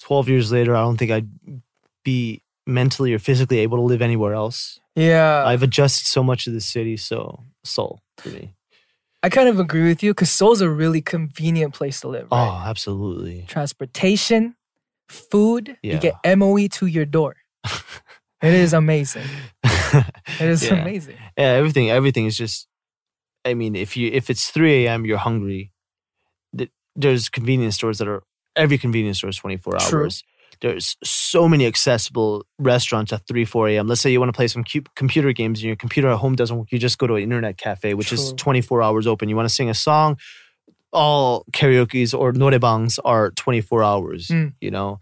[0.00, 1.28] Twelve years later, I don't think I'd
[2.04, 4.78] be mentally or physically able to live anywhere else.
[4.94, 5.44] Yeah.
[5.46, 8.54] I've adjusted so much to the city, so Seoul for me.
[9.22, 12.28] I kind of agree with you because Seoul's a really convenient place to live.
[12.30, 12.38] Right?
[12.38, 13.44] Oh, absolutely.
[13.48, 14.54] Transportation,
[15.08, 17.36] food, you get MOE to your door.
[18.42, 19.24] It is amazing.
[20.40, 20.74] It is Yeah.
[20.80, 21.16] amazing.
[21.36, 22.68] yeah, everything everything is just
[23.44, 25.04] I mean, if you if it's 3 a.m.
[25.06, 25.72] you're hungry,
[26.96, 28.22] there's convenience stores that are
[28.56, 30.00] every convenience store is 24 True.
[30.02, 30.24] hours.
[30.60, 33.86] There's so many accessible restaurants at 3, 4 a.m.
[33.86, 36.34] Let's say you want to play some cu- computer games and your computer at home
[36.34, 36.72] doesn't work.
[36.72, 39.28] You just go to an internet cafe, which is 24 hours open.
[39.28, 40.16] You want to sing a song,
[40.92, 44.28] all karaoke's or noraebangs are 24 hours.
[44.28, 44.54] Mm.
[44.60, 44.98] You know,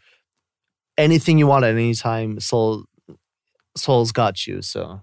[0.98, 2.84] anything you want at any time, Seoul,
[3.76, 4.62] Seoul's got you.
[4.62, 5.02] So,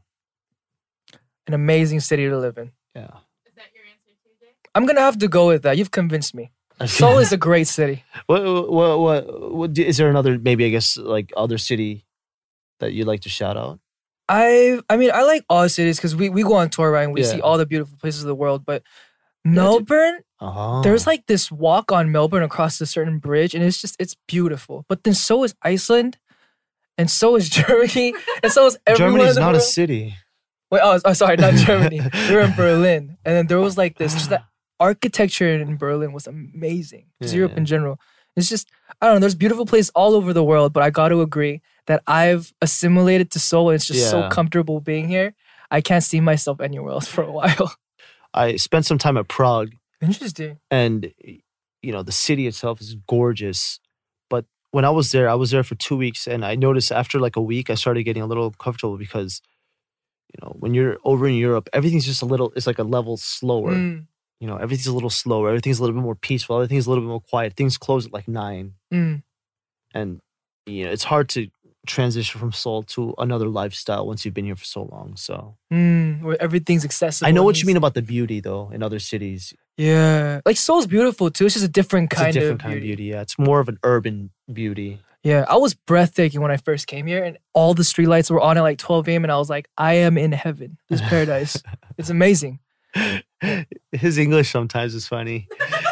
[1.47, 2.71] An amazing city to live in.
[2.95, 3.09] yeah.
[4.75, 5.77] I'm gonna have to go with that.
[5.77, 6.51] You've convinced me.
[6.87, 8.03] Seoul is a great city.
[8.25, 12.07] What, what, what, what, is there another, maybe, I guess, like other city
[12.79, 13.79] that you'd like to shout out?
[14.29, 17.13] I I mean I like all cities because we, we go on tour right and
[17.13, 18.65] we see all the beautiful places of the world.
[18.65, 18.83] But
[19.43, 19.53] dude.
[19.53, 20.81] Melbourne, Oh.
[20.81, 24.85] there's like this walk on Melbourne across a certain bridge, and it's just it's beautiful.
[24.89, 26.17] But then so is Iceland,
[26.97, 28.13] and so is Germany,
[28.43, 29.13] and so is everyone.
[29.13, 30.15] Germany's the not a city.
[30.69, 32.01] Wait, oh, oh, sorry, not Germany.
[32.29, 34.13] we were in Berlin, and then there was like this.
[34.13, 34.43] Just the
[34.79, 37.05] architecture in Berlin was amazing.
[37.21, 37.57] Yeah, Europe yeah.
[37.57, 37.99] in general.
[38.35, 38.69] It's just
[38.99, 39.19] I don't know.
[39.21, 43.31] There's beautiful places all over the world, but I got to agree that I've assimilated
[43.31, 45.35] to Seoul, and it's just so comfortable being here.
[45.71, 47.73] I can't see myself anywhere else for a while.
[48.33, 49.73] I spent some time at Prague,
[50.04, 50.60] Interesting.
[50.70, 51.12] and
[51.82, 53.80] you know the city itself is gorgeous.
[54.30, 57.20] But when I was there, I was there for two weeks, and I noticed after
[57.20, 59.41] like a week, I started getting a little comfortable because,
[60.34, 62.51] you know, when you're over in Europe, everything's just a little.
[62.56, 63.74] It's like a level slower.
[63.74, 64.08] Mm,
[64.39, 65.47] You know, everything's a little slower.
[65.49, 66.56] Everything's a little bit more peaceful.
[66.58, 67.54] Everything's a little bit more quiet.
[67.56, 69.24] Things close at like nine, mm.
[69.93, 70.20] and
[70.66, 71.47] you know it's hard to
[71.86, 75.15] transition from Seoul to another lifestyle once you've been here for so long.
[75.17, 77.27] So Mm, where everything's accessible.
[77.27, 79.53] I know what you mean about the beauty though in other cities.
[79.77, 81.45] Yeah, like Seoul's beautiful too.
[81.45, 82.93] It's just a different It's kind a different of kind beauty.
[82.93, 83.11] of beauty.
[83.11, 84.99] Yeah, it's more of an urban beauty.
[85.23, 88.57] Yeah, I was breathtaking when I first came here, and all the streetlights were on
[88.57, 89.23] at like 12 a.m.
[89.23, 90.77] And I was like, I am in heaven.
[90.89, 91.63] This paradise.
[91.97, 92.59] it's amazing.
[93.93, 95.47] His English sometimes is funny.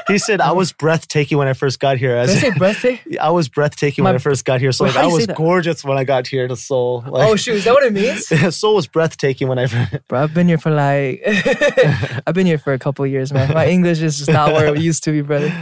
[0.08, 3.20] He said, "I was breathtaking when I first got here." Did I say breathtaking?
[3.20, 4.72] I was breathtaking when My- I first got here.
[4.72, 7.04] So Wait, like, I was gorgeous when I got here to Seoul.
[7.08, 8.28] Like, oh shoot, is that what it means?
[8.56, 9.68] Seoul was breathtaking when I.
[10.08, 11.22] Bro, I've been here for like,
[12.28, 13.54] I've been here for a couple of years, man.
[13.54, 15.54] My English is just not where it used to be, brother.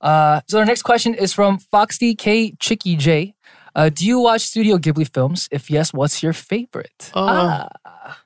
[0.00, 3.34] Uh, so our next question is from Foxy K Chicky J.
[3.74, 5.48] Uh, do you watch Studio Ghibli films?
[5.50, 7.10] If yes, what's your favorite?
[7.14, 8.22] Uh, ah,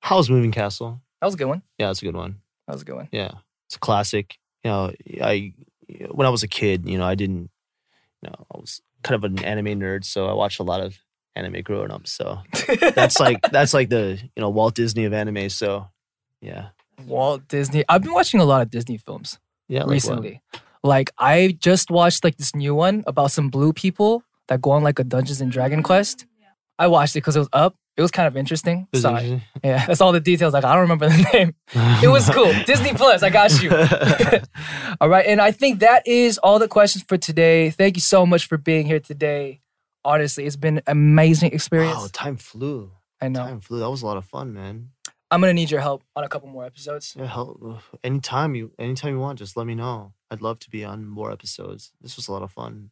[0.00, 1.00] Howl's Moving Castle?
[1.20, 1.62] that was a good one.
[1.78, 2.40] Yeah, that's a good one.
[2.66, 3.08] That was a good one.
[3.10, 3.30] Yeah,
[3.66, 4.38] it's a classic.
[4.64, 4.92] You know,
[5.22, 5.52] I
[6.10, 7.50] when I was a kid, you know, I didn't.
[8.22, 10.98] You know, I was kind of an anime nerd, so I watched a lot of
[11.36, 12.06] anime growing up.
[12.06, 12.38] So
[12.94, 15.50] that's like that's like the you know Walt Disney of anime.
[15.50, 15.88] So
[16.40, 16.68] yeah,
[17.06, 17.84] Walt Disney.
[17.88, 19.38] I've been watching a lot of Disney films.
[19.68, 19.80] yeah.
[19.80, 19.92] like what?
[19.92, 20.42] recently.
[20.82, 24.82] Like I just watched like this new one about some blue people that go on
[24.82, 26.26] like a Dungeons and Dragon quest.
[26.78, 27.76] I watched it because it was up.
[27.96, 28.88] It was kind of interesting.
[28.94, 29.42] Sorry.
[29.64, 30.52] Yeah, that's all the details.
[30.52, 31.54] Like I don't remember the name.
[32.02, 32.52] It was cool.
[32.66, 33.22] Disney Plus.
[33.22, 33.70] I got you.
[35.00, 37.70] all right, and I think that is all the questions for today.
[37.70, 39.60] Thank you so much for being here today.
[40.04, 41.96] Honestly, it's been an amazing experience.
[41.96, 42.90] wow, time flew.
[43.22, 43.40] I know.
[43.46, 43.78] Time flew.
[43.80, 44.90] That was a lot of fun, man.
[45.30, 47.14] I'm gonna need your help on a couple more episodes.
[47.18, 50.12] Yeah, hell, anytime you anytime you want, just let me know.
[50.30, 51.92] I'd love to be on more episodes.
[52.00, 52.90] This was a lot of fun.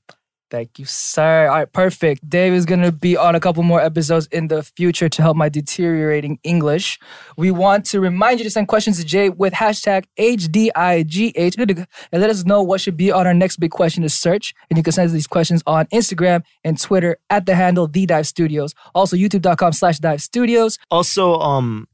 [0.52, 1.46] Thank you, sir.
[1.48, 2.28] All right, perfect.
[2.28, 5.34] Dave is going to be on a couple more episodes in the future to help
[5.34, 6.98] my deteriorating English.
[7.38, 12.28] We want to remind you to send questions to Jae with hashtag HDIGH and let
[12.28, 14.52] us know what should be on our next big question to search.
[14.68, 18.04] And you can send us these questions on Instagram and Twitter at the handle The
[18.04, 18.74] Dive Studios.
[18.94, 20.78] Also, youtube.com slash Dive Studios.
[20.90, 21.88] Also, um,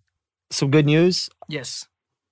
[0.51, 1.29] some good news.
[1.49, 1.87] Yes.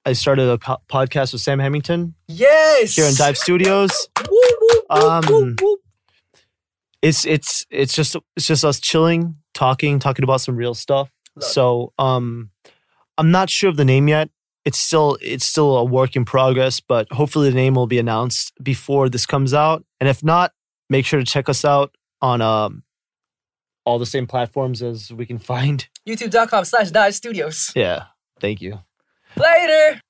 [0.05, 2.97] I started a po- podcast with Sam Hammington Yes.
[2.97, 4.09] here in Dive Studios.
[4.29, 5.77] Woo, woo, woo, Um, woo, woo.
[7.07, 11.09] It's it's it's just it's just us chilling, talking, talking about some real stuff.
[11.37, 12.51] Love so um,
[13.17, 14.29] I'm not sure of the name yet.
[14.65, 18.53] It's still it's still a work in progress, but hopefully the name will be announced
[18.61, 19.85] before this comes out.
[20.01, 20.51] And if not,
[20.91, 22.83] make sure to check us out on um
[23.85, 25.87] all the same platforms as we can find.
[26.09, 27.71] YouTube.com slash Dive Studios.
[27.77, 28.07] Yeah.
[28.41, 28.81] Thank you.
[29.37, 30.01] Later.